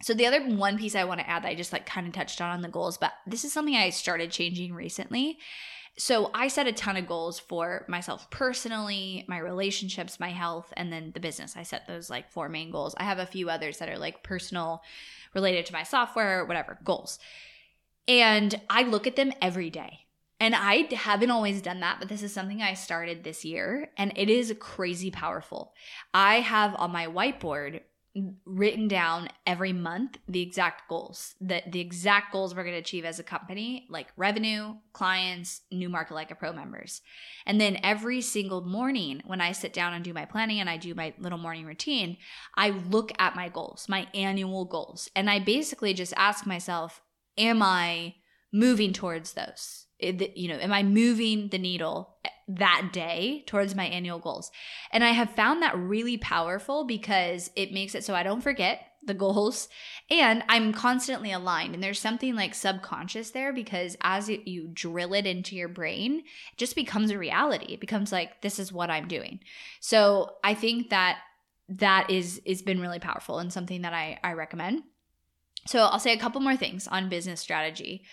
So 0.03 0.15
the 0.15 0.27
other 0.27 0.47
one 0.47 0.79
piece 0.79 0.95
I 0.95 1.05
want 1.05 1.21
to 1.21 1.29
add 1.29 1.43
that 1.43 1.49
I 1.49 1.55
just 1.55 1.73
like 1.73 1.87
kind 1.87 2.07
of 2.07 2.13
touched 2.13 2.41
on 2.41 2.51
on 2.51 2.63
the 2.63 2.69
goals, 2.69 2.99
but 2.99 3.13
this 3.27 3.45
is 3.45 3.53
something 3.53 3.75
I 3.75 3.91
started 3.91 4.31
changing 4.31 4.73
recently. 4.73 5.39
So 5.99 6.31
I 6.33 6.47
set 6.47 6.69
a 6.69 6.73
ton 6.73 6.97
of 6.97 7.09
goals 7.09 7.41
for 7.41 7.85
myself 7.89 8.31
personally, 8.31 9.25
my 9.27 9.39
relationships, 9.39 10.21
my 10.21 10.31
health, 10.31 10.73
and 10.77 10.93
then 10.93 11.11
the 11.13 11.19
business. 11.21 11.57
I 11.57 11.65
set 11.65 11.89
those 11.89 12.09
like 12.09 12.31
four 12.31 12.49
main 12.49 12.71
goals. 12.71 12.95
I 12.99 13.03
have 13.03 13.19
a 13.19 13.27
few 13.27 13.51
others 13.51 13.79
that 13.79 13.89
are 13.89 13.99
like 13.99 14.23
personal, 14.23 14.83
related 15.35 15.67
to 15.67 15.73
my 15.73 15.83
software, 15.83 16.45
whatever, 16.45 16.79
goals. 16.85 17.19
And 18.07 18.61
I 18.71 18.85
look 18.85 19.09
at 19.09 19.17
them 19.17 19.33
every 19.43 19.71
day. 19.71 20.07
And 20.41 20.55
I 20.55 20.87
haven't 20.95 21.33
always 21.33 21.61
done 21.61 21.81
that, 21.81 21.97
but 21.99 22.09
this 22.09 22.23
is 22.23 22.33
something 22.33 22.63
I 22.63 22.75
started 22.75 23.25
this 23.25 23.45
year 23.45 23.91
and 23.97 24.13
it 24.15 24.31
is 24.31 24.55
crazy 24.61 25.11
powerful. 25.11 25.73
I 26.15 26.37
have 26.37 26.77
on 26.77 26.93
my 26.93 27.07
whiteboard 27.07 27.81
written 28.45 28.89
down 28.89 29.29
every 29.47 29.73
month 29.73 30.19
the 30.27 30.41
exact 30.41 30.89
goals 30.89 31.35
that 31.41 31.71
the 31.71 31.81
exact 31.81 32.33
goals 32.33 32.55
we're 32.55 32.63
going 32.63 32.75
to 32.75 32.81
achieve 32.81 33.05
as 33.05 33.19
a 33.19 33.23
company 33.23 33.87
like 33.91 34.09
revenue 34.17 34.75
clients 34.93 35.61
new 35.71 35.89
market 35.89 36.15
like 36.15 36.31
a 36.31 36.35
pro 36.35 36.53
members. 36.53 37.03
And 37.47 37.61
then 37.61 37.79
every 37.83 38.21
single 38.21 38.63
morning 38.63 39.23
when 39.27 39.41
i 39.41 39.53
sit 39.53 39.73
down 39.73 39.93
and 39.93 40.05
do 40.05 40.13
my 40.13 40.25
planning 40.25 40.61
and 40.61 40.71
i 40.71 40.77
do 40.77 40.95
my 40.95 41.15
little 41.19 41.39
morning 41.39 41.67
routine 41.67 42.17
i 42.57 42.71
look 42.71 43.13
at 43.19 43.37
my 43.37 43.49
goals 43.49 43.87
my 43.89 44.07
annual 44.15 44.65
goals. 44.65 45.09
And 45.15 45.29
i 45.29 45.39
basically 45.39 45.95
just 45.95 46.15
ask 46.17 46.47
myself 46.47 47.03
am 47.37 47.63
i 47.63 48.15
moving 48.53 48.93
towards 48.93 49.35
those? 49.35 49.87
You 50.01 50.49
know 50.49 50.59
am 50.59 50.73
i 50.73 50.83
moving 50.83 51.49
the 51.49 51.59
needle 51.59 52.18
that 52.49 52.89
day 52.93 53.45
towards 53.47 53.75
my 53.75 53.85
annual 53.85 54.19
goals. 54.19 54.51
And 54.91 55.05
I 55.05 55.11
have 55.11 55.31
found 55.31 55.63
that 55.63 55.77
really 55.77 56.17
powerful 56.17 56.85
because 56.85 57.51
it 57.55 57.73
makes 57.73 57.95
it 57.95 58.05
so 58.05 58.15
I 58.15 58.23
don't 58.23 58.41
forget 58.41 58.81
the 59.05 59.15
goals 59.15 59.69
and 60.11 60.43
I'm 60.49 60.73
constantly 60.73 61.31
aligned. 61.31 61.75
And 61.75 61.83
there's 61.83 62.01
something 62.01 62.35
like 62.35 62.55
subconscious 62.55 63.31
there 63.31 63.53
because 63.53 63.97
as 64.01 64.29
you 64.29 64.69
drill 64.73 65.13
it 65.13 65.27
into 65.27 65.55
your 65.55 65.69
brain, 65.69 66.21
it 66.21 66.57
just 66.57 66.75
becomes 66.75 67.11
a 67.11 67.19
reality. 67.19 67.75
It 67.75 67.81
becomes 67.81 68.13
like, 68.13 68.41
this 68.41 68.59
is 68.59 68.73
what 68.73 68.91
I'm 68.91 69.09
doing. 69.09 69.41
So 69.81 70.37
I 70.43 70.55
think 70.55 70.91
that 70.91 71.19
that 71.69 72.11
is 72.11 72.41
has 72.47 72.63
been 72.63 72.81
really 72.81 72.99
powerful 72.99 73.39
and 73.39 73.53
something 73.53 73.83
that 73.83 73.93
I, 73.93 74.19
I 74.25 74.33
recommend. 74.33 74.85
So 75.67 75.81
I'll 75.81 75.99
say 75.99 76.15
a 76.15 76.19
couple 76.19 76.41
more 76.41 76.57
things 76.57 76.89
on 76.89 77.11
business 77.11 77.41
strategy 77.41 78.05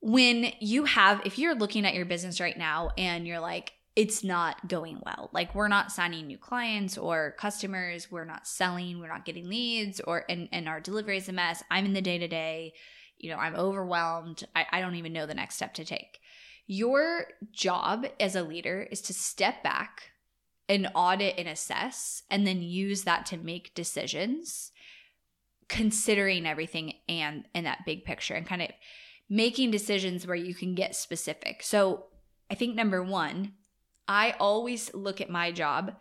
when 0.00 0.52
you 0.60 0.84
have, 0.84 1.22
if 1.24 1.38
you're 1.38 1.54
looking 1.54 1.84
at 1.84 1.94
your 1.94 2.04
business 2.04 2.40
right 2.40 2.56
now 2.56 2.90
and 2.96 3.26
you're 3.26 3.40
like, 3.40 3.72
it's 3.96 4.22
not 4.22 4.68
going 4.68 5.00
well. 5.04 5.28
Like 5.32 5.56
we're 5.56 5.66
not 5.66 5.90
signing 5.90 6.28
new 6.28 6.38
clients 6.38 6.96
or 6.96 7.34
customers, 7.36 8.12
we're 8.12 8.24
not 8.24 8.46
selling, 8.46 9.00
we're 9.00 9.08
not 9.08 9.24
getting 9.24 9.48
leads, 9.48 9.98
or 9.98 10.24
and, 10.28 10.48
and 10.52 10.68
our 10.68 10.80
delivery 10.80 11.16
is 11.16 11.28
a 11.28 11.32
mess. 11.32 11.64
I'm 11.68 11.84
in 11.84 11.94
the 11.94 12.00
day 12.00 12.16
to 12.16 12.28
day, 12.28 12.74
you 13.18 13.28
know, 13.28 13.38
I'm 13.38 13.56
overwhelmed. 13.56 14.46
I, 14.54 14.66
I 14.70 14.80
don't 14.80 14.94
even 14.94 15.12
know 15.12 15.26
the 15.26 15.34
next 15.34 15.56
step 15.56 15.74
to 15.74 15.84
take. 15.84 16.20
Your 16.68 17.26
job 17.50 18.06
as 18.20 18.36
a 18.36 18.44
leader 18.44 18.86
is 18.88 19.00
to 19.02 19.14
step 19.14 19.64
back 19.64 20.12
and 20.68 20.88
audit 20.94 21.34
and 21.36 21.48
assess 21.48 22.22
and 22.30 22.46
then 22.46 22.62
use 22.62 23.02
that 23.02 23.26
to 23.26 23.36
make 23.36 23.74
decisions 23.74 24.70
considering 25.68 26.46
everything 26.46 26.92
and 27.08 27.46
in 27.54 27.64
that 27.64 27.84
big 27.84 28.04
picture 28.04 28.34
and 28.34 28.46
kind 28.46 28.62
of 28.62 28.68
making 29.28 29.70
decisions 29.70 30.26
where 30.26 30.36
you 30.36 30.54
can 30.54 30.74
get 30.74 30.96
specific. 30.96 31.62
So 31.62 32.06
I 32.50 32.54
think 32.54 32.74
number 32.74 33.02
one, 33.02 33.52
I 34.06 34.34
always 34.40 34.92
look 34.94 35.20
at 35.20 35.28
my 35.28 35.52
job 35.52 35.94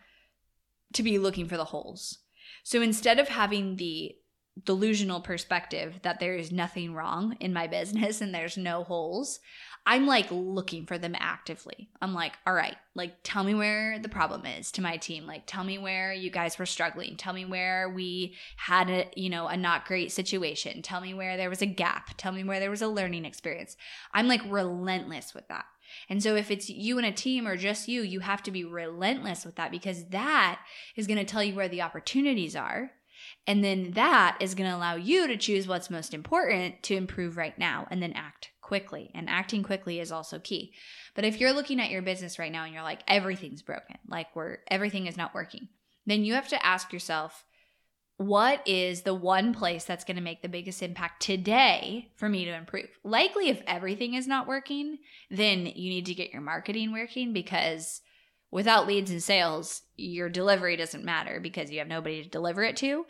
to 0.93 1.03
be 1.03 1.19
looking 1.19 1.47
for 1.47 1.57
the 1.57 1.65
holes. 1.65 2.19
So 2.63 2.81
instead 2.81 3.19
of 3.19 3.27
having 3.27 3.75
the 3.75 4.15
delusional 4.63 5.21
perspective 5.21 5.99
that 6.03 6.19
there 6.19 6.35
is 6.35 6.51
nothing 6.51 6.93
wrong 6.93 7.35
in 7.39 7.53
my 7.53 7.67
business 7.77 8.21
and 8.21 8.33
there's 8.33 8.57
no 8.57 8.83
holes, 8.83 9.39
I'm 9.89 10.05
like 10.05 10.27
looking 10.31 10.85
for 10.85 10.97
them 10.97 11.15
actively. 11.17 11.89
I'm 12.01 12.13
like, 12.13 12.33
all 12.45 12.53
right, 12.53 12.75
like 12.93 13.13
tell 13.23 13.45
me 13.45 13.55
where 13.55 13.97
the 13.97 14.09
problem 14.09 14.45
is 14.45 14.69
to 14.73 14.81
my 14.81 14.97
team. 14.97 15.25
Like 15.25 15.43
tell 15.45 15.63
me 15.63 15.77
where 15.77 16.11
you 16.11 16.29
guys 16.29 16.59
were 16.59 16.65
struggling. 16.65 17.15
Tell 17.15 17.31
me 17.31 17.45
where 17.45 17.89
we 17.89 18.35
had 18.57 18.89
a, 18.89 19.09
you 19.15 19.29
know, 19.29 19.47
a 19.47 19.55
not 19.55 19.85
great 19.85 20.11
situation. 20.11 20.81
Tell 20.81 20.99
me 20.99 21.13
where 21.13 21.37
there 21.37 21.49
was 21.49 21.61
a 21.61 21.65
gap. 21.65 22.09
Tell 22.17 22.33
me 22.33 22.43
where 22.43 22.59
there 22.59 22.69
was 22.69 22.81
a 22.81 22.87
learning 22.89 23.23
experience. 23.23 23.77
I'm 24.13 24.27
like 24.27 24.41
relentless 24.49 25.33
with 25.33 25.47
that. 25.47 25.63
And 26.09 26.21
so 26.21 26.35
if 26.35 26.51
it's 26.51 26.69
you 26.69 26.97
and 26.97 27.07
a 27.07 27.13
team 27.13 27.47
or 27.47 27.55
just 27.55 27.87
you, 27.87 28.01
you 28.01 28.19
have 28.19 28.43
to 28.43 28.51
be 28.51 28.65
relentless 28.65 29.45
with 29.45 29.55
that 29.55 29.71
because 29.71 30.09
that 30.09 30.59
is 30.97 31.07
going 31.07 31.17
to 31.17 31.23
tell 31.23 31.41
you 31.41 31.55
where 31.55 31.69
the 31.69 31.81
opportunities 31.81 32.57
are. 32.57 32.91
And 33.47 33.63
then 33.63 33.91
that 33.91 34.37
is 34.41 34.53
going 34.53 34.69
to 34.69 34.75
allow 34.75 34.95
you 34.95 35.27
to 35.27 35.37
choose 35.37 35.65
what's 35.65 35.89
most 35.89 36.13
important 36.13 36.83
to 36.83 36.95
improve 36.95 37.37
right 37.37 37.57
now 37.57 37.87
and 37.89 38.03
then 38.03 38.11
act 38.11 38.51
quickly. 38.67 39.09
And 39.15 39.29
acting 39.29 39.63
quickly 39.63 39.99
is 39.99 40.11
also 40.11 40.39
key. 40.39 40.73
But 41.15 41.23
if 41.23 41.39
you're 41.39 41.53
looking 41.53 41.79
at 41.79 41.89
your 41.89 42.01
business 42.01 42.37
right 42.37 42.51
now 42.51 42.65
and 42.65 42.73
you're 42.73 42.83
like, 42.83 43.01
everything's 43.07 43.61
broken, 43.61 43.97
like 44.07 44.35
we're 44.35 44.57
everything 44.69 45.07
is 45.07 45.17
not 45.17 45.33
working, 45.33 45.69
then 46.05 46.25
you 46.25 46.33
have 46.33 46.49
to 46.49 46.65
ask 46.65 46.91
yourself, 46.91 47.45
what 48.17 48.67
is 48.67 49.03
the 49.03 49.13
one 49.13 49.53
place 49.53 49.85
that's 49.85 50.03
going 50.03 50.17
to 50.17 50.23
make 50.23 50.41
the 50.41 50.49
biggest 50.49 50.81
impact 50.83 51.21
today 51.21 52.11
for 52.17 52.27
me 52.27 52.43
to 52.45 52.53
improve? 52.53 52.89
Likely, 53.03 53.49
if 53.49 53.61
everything 53.67 54.15
is 54.15 54.27
not 54.27 54.47
working, 54.47 54.97
then 55.29 55.65
you 55.65 55.89
need 55.89 56.07
to 56.07 56.15
get 56.15 56.31
your 56.31 56.41
marketing 56.41 56.91
working 56.91 57.31
because 57.31 58.01
without 58.51 58.87
leads 58.87 59.11
and 59.11 59.23
sales, 59.23 59.83
your 59.95 60.29
delivery 60.29 60.75
doesn't 60.75 61.05
matter 61.05 61.39
because 61.39 61.71
you 61.71 61.79
have 61.79 61.87
nobody 61.87 62.23
to 62.23 62.29
deliver 62.29 62.63
it 62.63 62.75
to. 62.77 63.05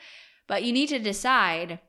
But 0.48 0.64
you 0.64 0.72
need 0.72 0.90
to 0.90 1.00
decide 1.00 1.80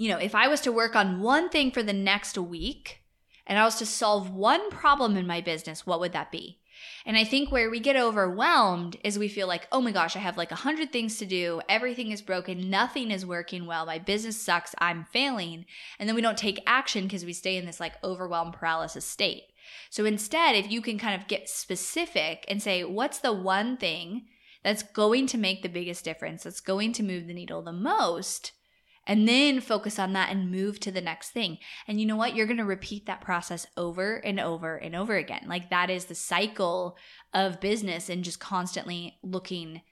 you 0.00 0.08
know, 0.08 0.16
if 0.16 0.34
I 0.34 0.48
was 0.48 0.62
to 0.62 0.72
work 0.72 0.96
on 0.96 1.20
one 1.20 1.50
thing 1.50 1.70
for 1.70 1.82
the 1.82 1.92
next 1.92 2.38
week 2.38 3.02
and 3.46 3.58
I 3.58 3.64
was 3.64 3.76
to 3.76 3.84
solve 3.84 4.30
one 4.34 4.70
problem 4.70 5.14
in 5.14 5.26
my 5.26 5.42
business, 5.42 5.86
what 5.86 6.00
would 6.00 6.14
that 6.14 6.32
be? 6.32 6.58
And 7.04 7.18
I 7.18 7.24
think 7.24 7.52
where 7.52 7.68
we 7.68 7.80
get 7.80 7.96
overwhelmed 7.96 8.96
is 9.04 9.18
we 9.18 9.28
feel 9.28 9.46
like, 9.46 9.68
oh 9.70 9.82
my 9.82 9.92
gosh, 9.92 10.16
I 10.16 10.20
have 10.20 10.38
like 10.38 10.52
a 10.52 10.64
hundred 10.64 10.90
things 10.90 11.18
to 11.18 11.26
do. 11.26 11.60
Everything 11.68 12.12
is 12.12 12.22
broken. 12.22 12.70
Nothing 12.70 13.10
is 13.10 13.26
working 13.26 13.66
well. 13.66 13.84
My 13.84 13.98
business 13.98 14.40
sucks. 14.40 14.74
I'm 14.78 15.04
failing. 15.12 15.66
And 15.98 16.08
then 16.08 16.16
we 16.16 16.22
don't 16.22 16.38
take 16.38 16.62
action 16.66 17.04
because 17.04 17.26
we 17.26 17.34
stay 17.34 17.58
in 17.58 17.66
this 17.66 17.78
like 17.78 18.02
overwhelmed 18.02 18.54
paralysis 18.54 19.04
state. 19.04 19.42
So 19.90 20.06
instead, 20.06 20.56
if 20.56 20.70
you 20.70 20.80
can 20.80 20.98
kind 20.98 21.20
of 21.20 21.28
get 21.28 21.50
specific 21.50 22.46
and 22.48 22.62
say, 22.62 22.84
what's 22.84 23.18
the 23.18 23.34
one 23.34 23.76
thing 23.76 24.28
that's 24.64 24.82
going 24.82 25.26
to 25.26 25.36
make 25.36 25.62
the 25.62 25.68
biggest 25.68 26.06
difference, 26.06 26.44
that's 26.44 26.60
going 26.60 26.94
to 26.94 27.02
move 27.02 27.26
the 27.26 27.34
needle 27.34 27.60
the 27.60 27.70
most, 27.70 28.52
and 29.06 29.26
then 29.26 29.60
focus 29.60 29.98
on 29.98 30.12
that 30.12 30.30
and 30.30 30.50
move 30.50 30.78
to 30.80 30.90
the 30.90 31.00
next 31.00 31.30
thing. 31.30 31.58
And 31.88 32.00
you 32.00 32.06
know 32.06 32.16
what? 32.16 32.34
You're 32.34 32.46
going 32.46 32.58
to 32.58 32.64
repeat 32.64 33.06
that 33.06 33.20
process 33.20 33.66
over 33.76 34.16
and 34.16 34.38
over 34.38 34.76
and 34.76 34.94
over 34.94 35.16
again. 35.16 35.44
Like 35.46 35.70
that 35.70 35.90
is 35.90 36.04
the 36.04 36.14
cycle 36.14 36.96
of 37.32 37.60
business 37.60 38.08
and 38.08 38.22
just 38.22 38.40
constantly 38.40 39.18
looking 39.22 39.82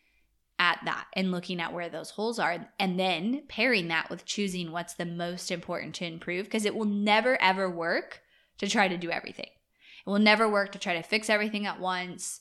at 0.58 0.80
that 0.84 1.06
and 1.14 1.30
looking 1.30 1.60
at 1.60 1.72
where 1.72 1.88
those 1.88 2.10
holes 2.10 2.38
are 2.38 2.68
and 2.80 2.98
then 2.98 3.42
pairing 3.48 3.88
that 3.88 4.10
with 4.10 4.24
choosing 4.24 4.72
what's 4.72 4.94
the 4.94 5.06
most 5.06 5.50
important 5.50 5.94
to 5.94 6.04
improve 6.04 6.46
because 6.46 6.64
it 6.64 6.74
will 6.74 6.84
never 6.84 7.40
ever 7.40 7.70
work 7.70 8.22
to 8.58 8.68
try 8.68 8.88
to 8.88 8.96
do 8.96 9.10
everything. 9.10 9.46
It 9.46 10.10
will 10.10 10.18
never 10.18 10.48
work 10.48 10.72
to 10.72 10.78
try 10.78 10.94
to 10.94 11.02
fix 11.02 11.30
everything 11.30 11.66
at 11.66 11.80
once 11.80 12.40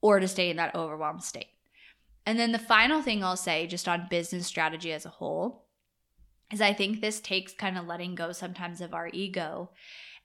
or 0.00 0.20
to 0.20 0.28
stay 0.28 0.48
in 0.48 0.56
that 0.58 0.76
overwhelmed 0.76 1.24
state. 1.24 1.48
And 2.24 2.38
then 2.38 2.52
the 2.52 2.58
final 2.58 3.02
thing 3.02 3.22
I'll 3.24 3.36
say 3.36 3.66
just 3.66 3.88
on 3.88 4.06
business 4.10 4.46
strategy 4.46 4.92
as 4.92 5.04
a 5.04 5.10
whole 5.10 5.65
is 6.52 6.60
I 6.60 6.72
think 6.72 7.00
this 7.00 7.20
takes 7.20 7.52
kind 7.52 7.76
of 7.76 7.86
letting 7.86 8.14
go 8.14 8.32
sometimes 8.32 8.80
of 8.80 8.94
our 8.94 9.08
ego 9.12 9.70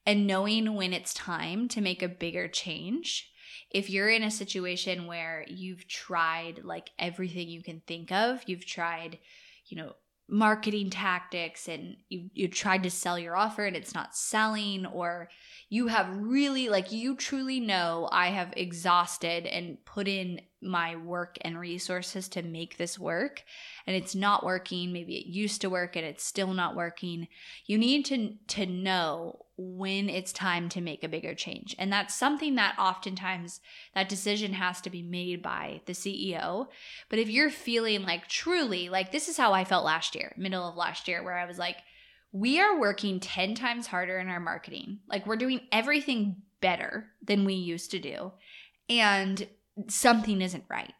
and 0.05 0.27
knowing 0.27 0.75
when 0.75 0.93
it's 0.93 1.13
time 1.13 1.67
to 1.69 1.81
make 1.81 2.01
a 2.01 2.07
bigger 2.07 2.47
change. 2.47 3.29
If 3.69 3.89
you're 3.89 4.09
in 4.09 4.23
a 4.23 4.31
situation 4.31 5.07
where 5.07 5.45
you've 5.47 5.87
tried 5.87 6.61
like 6.63 6.89
everything 6.99 7.49
you 7.49 7.63
can 7.63 7.81
think 7.87 8.11
of, 8.11 8.43
you've 8.45 8.65
tried, 8.65 9.19
you 9.67 9.77
know, 9.77 9.93
marketing 10.29 10.89
tactics 10.89 11.67
and 11.67 11.97
you 12.07 12.29
you 12.33 12.47
tried 12.47 12.83
to 12.83 12.89
sell 12.89 13.19
your 13.19 13.35
offer 13.35 13.65
and 13.65 13.75
it's 13.75 13.93
not 13.93 14.15
selling 14.15 14.85
or 14.85 15.29
you 15.71 15.87
have 15.87 16.17
really 16.17 16.67
like 16.67 16.91
you 16.91 17.15
truly 17.15 17.61
know 17.61 18.09
I 18.11 18.27
have 18.27 18.53
exhausted 18.57 19.45
and 19.45 19.83
put 19.85 20.05
in 20.05 20.41
my 20.61 20.97
work 20.97 21.37
and 21.39 21.57
resources 21.57 22.27
to 22.27 22.43
make 22.43 22.75
this 22.75 22.99
work 22.99 23.43
and 23.87 23.95
it's 23.95 24.13
not 24.13 24.43
working. 24.43 24.91
Maybe 24.91 25.15
it 25.15 25.27
used 25.27 25.61
to 25.61 25.69
work 25.69 25.95
and 25.95 26.05
it's 26.05 26.25
still 26.25 26.53
not 26.53 26.75
working. 26.75 27.29
You 27.65 27.77
need 27.77 28.03
to 28.07 28.33
to 28.49 28.65
know 28.65 29.45
when 29.55 30.09
it's 30.09 30.33
time 30.33 30.67
to 30.69 30.81
make 30.81 31.05
a 31.05 31.09
bigger 31.09 31.33
change 31.33 31.73
and 31.79 31.91
that's 31.91 32.15
something 32.15 32.55
that 32.55 32.75
oftentimes 32.77 33.61
that 33.95 34.09
decision 34.09 34.51
has 34.53 34.81
to 34.81 34.89
be 34.89 35.01
made 35.01 35.41
by 35.41 35.79
the 35.85 35.93
CEO 35.93 36.67
but 37.09 37.19
if 37.19 37.29
you're 37.29 37.51
feeling 37.51 38.01
like 38.01 38.27
truly 38.27 38.89
like 38.89 39.11
this 39.11 39.29
is 39.29 39.37
how 39.37 39.53
I 39.53 39.63
felt 39.63 39.85
last 39.85 40.15
year 40.15 40.33
middle 40.35 40.67
of 40.67 40.75
last 40.75 41.07
year 41.07 41.23
where 41.23 41.37
I 41.37 41.45
was 41.45 41.59
like 41.59 41.77
we 42.31 42.59
are 42.59 42.79
working 42.79 43.19
10 43.19 43.55
times 43.55 43.87
harder 43.87 44.17
in 44.19 44.29
our 44.29 44.39
marketing 44.39 44.99
like 45.07 45.25
we're 45.27 45.35
doing 45.35 45.61
everything 45.71 46.37
better 46.61 47.07
than 47.23 47.43
we 47.43 47.53
used 47.53 47.91
to 47.91 47.99
do 47.99 48.31
and 48.89 49.47
something 49.87 50.41
isn't 50.41 50.65
right. 50.69 50.93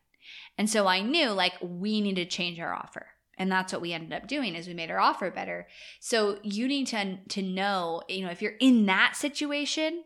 And 0.58 0.70
so 0.70 0.88
I 0.88 1.02
knew 1.02 1.30
like 1.30 1.54
we 1.62 2.02
need 2.02 2.16
to 2.16 2.26
change 2.26 2.60
our 2.60 2.74
offer. 2.74 3.08
And 3.38 3.52
that's 3.52 3.74
what 3.74 3.82
we 3.82 3.94
ended 3.94 4.14
up 4.14 4.28
doing 4.28 4.56
is 4.56 4.68
we 4.68 4.74
made 4.74 4.92
our 4.92 5.00
offer 5.00 5.32
better. 5.32 5.68
So 6.00 6.40
you 6.44 6.68
need 6.68 6.88
to 6.88 7.18
to 7.30 7.42
know, 7.42 8.04
you 8.08 8.24
know, 8.24 8.32
if 8.32 8.42
you're 8.42 8.52
in 8.60 8.86
that 8.86 9.16
situation, 9.16 10.04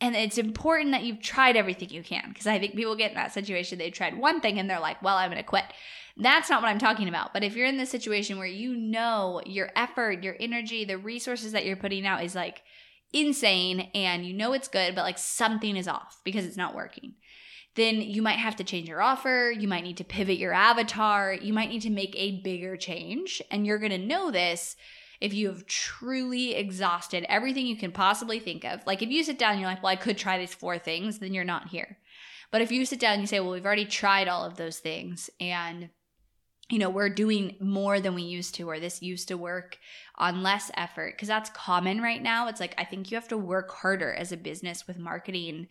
and 0.00 0.14
it's 0.14 0.38
important 0.38 0.92
that 0.92 1.02
you've 1.02 1.20
tried 1.20 1.56
everything 1.56 1.90
you 1.90 2.04
can 2.04 2.26
because 2.28 2.46
I 2.46 2.60
think 2.60 2.76
people 2.76 2.94
get 2.94 3.10
in 3.10 3.16
that 3.16 3.32
situation 3.32 3.78
they 3.78 3.90
tried 3.90 4.16
one 4.16 4.40
thing 4.40 4.58
and 4.58 4.70
they're 4.70 4.78
like, 4.78 5.02
"Well, 5.02 5.16
I'm 5.16 5.30
going 5.30 5.42
to 5.42 5.48
quit." 5.48 5.64
That's 6.18 6.50
not 6.50 6.60
what 6.60 6.68
I'm 6.68 6.78
talking 6.78 7.08
about. 7.08 7.32
But 7.32 7.44
if 7.44 7.54
you're 7.54 7.66
in 7.66 7.76
this 7.76 7.90
situation 7.90 8.38
where 8.38 8.46
you 8.46 8.76
know 8.76 9.40
your 9.46 9.70
effort, 9.76 10.24
your 10.24 10.36
energy, 10.40 10.84
the 10.84 10.98
resources 10.98 11.52
that 11.52 11.64
you're 11.64 11.76
putting 11.76 12.06
out 12.06 12.24
is 12.24 12.34
like 12.34 12.62
insane 13.12 13.88
and 13.94 14.26
you 14.26 14.34
know 14.34 14.52
it's 14.52 14.68
good, 14.68 14.94
but 14.94 15.02
like 15.02 15.18
something 15.18 15.76
is 15.76 15.88
off 15.88 16.20
because 16.24 16.44
it's 16.44 16.56
not 16.56 16.74
working 16.74 17.14
then 17.78 18.02
you 18.02 18.22
might 18.22 18.40
have 18.40 18.56
to 18.56 18.64
change 18.64 18.88
your 18.88 19.00
offer. 19.00 19.54
You 19.56 19.68
might 19.68 19.84
need 19.84 19.98
to 19.98 20.04
pivot 20.04 20.36
your 20.36 20.52
avatar. 20.52 21.32
You 21.32 21.52
might 21.52 21.68
need 21.68 21.82
to 21.82 21.90
make 21.90 22.12
a 22.16 22.40
bigger 22.40 22.76
change. 22.76 23.40
And 23.52 23.64
you're 23.64 23.78
going 23.78 23.92
to 23.92 23.98
know 23.98 24.32
this 24.32 24.74
if 25.20 25.32
you 25.32 25.46
have 25.46 25.64
truly 25.66 26.56
exhausted 26.56 27.24
everything 27.28 27.68
you 27.68 27.76
can 27.76 27.92
possibly 27.92 28.40
think 28.40 28.64
of. 28.64 28.84
Like 28.84 29.00
if 29.00 29.10
you 29.10 29.22
sit 29.22 29.38
down 29.38 29.52
and 29.52 29.60
you're 29.60 29.70
like, 29.70 29.80
well, 29.80 29.92
I 29.92 29.96
could 29.96 30.18
try 30.18 30.38
these 30.38 30.54
four 30.54 30.76
things, 30.76 31.20
then 31.20 31.32
you're 31.32 31.44
not 31.44 31.68
here. 31.68 31.98
But 32.50 32.62
if 32.62 32.72
you 32.72 32.84
sit 32.84 32.98
down 32.98 33.14
and 33.14 33.20
you 33.20 33.28
say, 33.28 33.38
well, 33.38 33.52
we've 33.52 33.64
already 33.64 33.84
tried 33.84 34.26
all 34.26 34.44
of 34.44 34.56
those 34.56 34.78
things 34.78 35.30
and 35.40 35.88
you 36.70 36.78
know, 36.78 36.90
we're 36.90 37.08
doing 37.08 37.56
more 37.60 37.98
than 37.98 38.14
we 38.14 38.22
used 38.22 38.54
to, 38.56 38.68
or 38.68 38.78
this 38.78 39.00
used 39.00 39.28
to 39.28 39.38
work 39.38 39.78
on 40.16 40.42
less 40.42 40.70
effort, 40.74 41.14
because 41.14 41.28
that's 41.28 41.50
common 41.50 42.00
right 42.02 42.22
now. 42.22 42.48
It's 42.48 42.60
like, 42.60 42.74
I 42.76 42.84
think 42.84 43.10
you 43.10 43.16
have 43.16 43.28
to 43.28 43.38
work 43.38 43.70
harder 43.70 44.12
as 44.12 44.32
a 44.32 44.36
business 44.36 44.86
with 44.86 44.98
marketing 44.98 45.68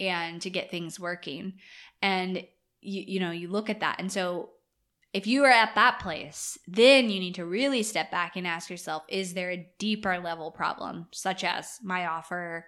and 0.00 0.40
to 0.40 0.48
get 0.48 0.70
things 0.70 0.98
working. 0.98 1.54
And 2.00 2.38
you 2.80 3.02
you 3.06 3.20
know, 3.20 3.32
you 3.32 3.48
look 3.48 3.68
at 3.68 3.80
that. 3.80 3.96
And 3.98 4.10
so 4.10 4.50
if 5.12 5.26
you 5.26 5.44
are 5.44 5.50
at 5.50 5.74
that 5.74 5.98
place, 6.00 6.56
then 6.66 7.10
you 7.10 7.18
need 7.18 7.34
to 7.34 7.44
really 7.44 7.82
step 7.82 8.10
back 8.10 8.36
and 8.36 8.46
ask 8.46 8.70
yourself, 8.70 9.02
is 9.08 9.34
there 9.34 9.50
a 9.50 9.66
deeper 9.78 10.18
level 10.18 10.50
problem 10.50 11.08
such 11.12 11.44
as 11.44 11.78
my 11.82 12.06
offer, 12.06 12.66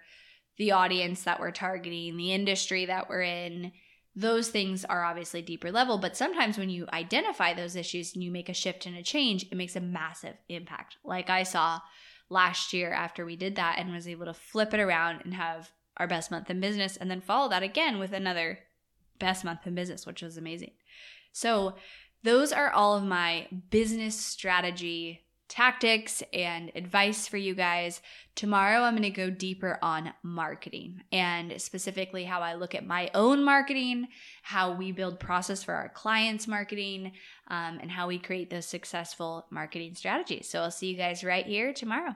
the 0.57 0.71
audience 0.71 1.23
that 1.23 1.39
we're 1.39 1.51
targeting, 1.51 2.17
the 2.17 2.33
industry 2.33 2.85
that 2.85 3.09
we're 3.09 3.21
in? 3.21 3.71
Those 4.15 4.49
things 4.49 4.83
are 4.83 5.03
obviously 5.03 5.41
deeper 5.41 5.71
level, 5.71 5.97
but 5.97 6.17
sometimes 6.17 6.57
when 6.57 6.69
you 6.69 6.85
identify 6.91 7.53
those 7.53 7.75
issues 7.75 8.13
and 8.13 8.23
you 8.23 8.31
make 8.31 8.49
a 8.49 8.53
shift 8.53 8.85
and 8.85 8.97
a 8.97 9.03
change, 9.03 9.43
it 9.43 9.55
makes 9.55 9.75
a 9.75 9.81
massive 9.81 10.35
impact. 10.49 10.97
Like 11.03 11.29
I 11.29 11.43
saw 11.43 11.79
last 12.29 12.73
year 12.73 12.91
after 12.91 13.25
we 13.25 13.35
did 13.35 13.55
that 13.55 13.77
and 13.77 13.91
was 13.91 14.07
able 14.07 14.25
to 14.25 14.33
flip 14.33 14.73
it 14.73 14.79
around 14.79 15.21
and 15.23 15.33
have 15.33 15.71
our 15.97 16.07
best 16.07 16.31
month 16.31 16.49
in 16.49 16.59
business 16.59 16.97
and 16.97 17.09
then 17.09 17.21
follow 17.21 17.49
that 17.49 17.63
again 17.63 17.99
with 17.99 18.11
another 18.11 18.59
best 19.19 19.45
month 19.45 19.65
in 19.65 19.75
business, 19.75 20.05
which 20.05 20.21
was 20.21 20.37
amazing. 20.37 20.71
So, 21.31 21.75
those 22.23 22.51
are 22.51 22.69
all 22.69 22.95
of 22.95 23.03
my 23.03 23.47
business 23.71 24.15
strategy 24.15 25.21
tactics 25.51 26.23
and 26.31 26.71
advice 26.75 27.27
for 27.27 27.35
you 27.35 27.53
guys. 27.53 28.01
Tomorrow, 28.35 28.83
I'm 28.83 28.93
going 28.93 29.03
to 29.03 29.09
go 29.09 29.29
deeper 29.29 29.77
on 29.81 30.13
marketing 30.23 31.03
and 31.11 31.61
specifically 31.61 32.23
how 32.23 32.39
I 32.39 32.53
look 32.53 32.73
at 32.73 32.87
my 32.87 33.11
own 33.13 33.43
marketing, 33.43 34.07
how 34.43 34.71
we 34.71 34.93
build 34.93 35.19
process 35.19 35.61
for 35.61 35.73
our 35.73 35.89
clients' 35.89 36.47
marketing, 36.47 37.11
um, 37.49 37.79
and 37.81 37.91
how 37.91 38.07
we 38.07 38.17
create 38.17 38.49
those 38.49 38.65
successful 38.65 39.45
marketing 39.51 39.93
strategies. 39.93 40.49
So, 40.49 40.61
I'll 40.61 40.71
see 40.71 40.89
you 40.89 40.97
guys 40.97 41.21
right 41.21 41.45
here 41.45 41.73
tomorrow. 41.73 42.15